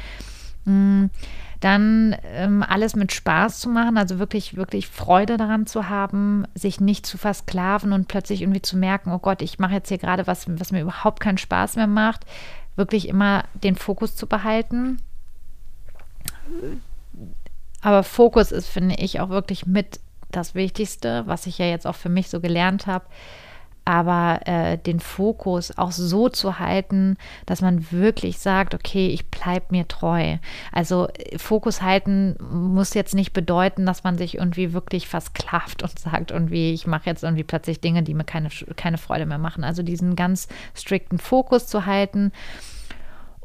[0.65, 1.11] Mhm.
[1.61, 6.81] Dann ähm, alles mit Spaß zu machen, also wirklich, wirklich Freude daran zu haben, sich
[6.81, 10.27] nicht zu versklaven und plötzlich irgendwie zu merken, oh Gott, ich mache jetzt hier gerade
[10.27, 12.25] was, was mir überhaupt keinen Spaß mehr macht.
[12.77, 15.03] Wirklich immer den Fokus zu behalten.
[17.83, 20.01] Aber Fokus ist, finde ich, auch wirklich mit
[20.31, 23.05] das Wichtigste, was ich ja jetzt auch für mich so gelernt habe
[23.85, 27.17] aber äh, den Fokus auch so zu halten,
[27.47, 30.37] dass man wirklich sagt, okay, ich bleibe mir treu.
[30.73, 35.99] Also äh, Fokus halten muss jetzt nicht bedeuten, dass man sich irgendwie wirklich versklavt und
[35.99, 39.65] sagt, irgendwie, ich mache jetzt irgendwie plötzlich Dinge, die mir keine, keine Freude mehr machen.
[39.65, 42.33] Also diesen ganz strikten Fokus zu halten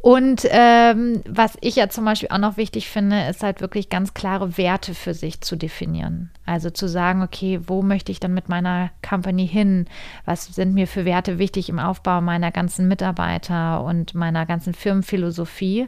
[0.06, 4.14] und ähm, was ich ja zum Beispiel auch noch wichtig finde, ist halt wirklich ganz
[4.14, 6.30] klare Werte für sich zu definieren.
[6.46, 9.88] Also zu sagen, okay, wo möchte ich dann mit meiner Company hin?
[10.26, 15.88] Was sind mir für Werte wichtig im Aufbau meiner ganzen Mitarbeiter und meiner ganzen Firmenphilosophie?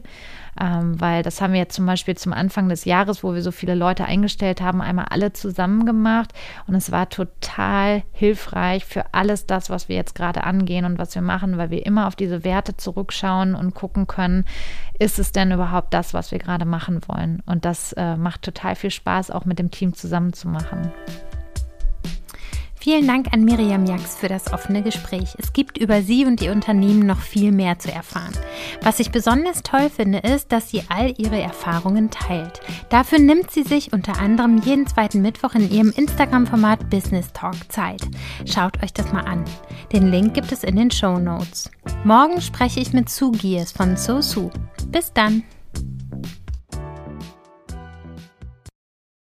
[0.60, 3.52] Ähm, weil das haben wir jetzt zum Beispiel zum Anfang des Jahres, wo wir so
[3.52, 6.32] viele Leute eingestellt haben, einmal alle zusammen gemacht.
[6.66, 11.14] Und es war total hilfreich für alles das, was wir jetzt gerade angehen und was
[11.14, 14.44] wir machen, weil wir immer auf diese Werte zurückschauen und gucken können,
[14.98, 17.42] ist es denn überhaupt das, was wir gerade machen wollen?
[17.46, 20.92] Und das äh, macht total viel Spaß, auch mit dem Team zusammen zu machen.
[22.80, 25.34] Vielen Dank an Miriam Jax für das offene Gespräch.
[25.38, 28.32] Es gibt über sie und ihr Unternehmen noch viel mehr zu erfahren.
[28.82, 32.60] Was ich besonders toll finde, ist, dass sie all ihre Erfahrungen teilt.
[32.88, 38.02] Dafür nimmt sie sich unter anderem jeden zweiten Mittwoch in ihrem Instagram-Format Business Talk Zeit.
[38.46, 39.44] Schaut euch das mal an.
[39.92, 41.70] Den Link gibt es in den Show Notes.
[42.04, 44.50] Morgen spreche ich mit Sue Giers von SoSu.
[44.90, 45.42] Bis dann!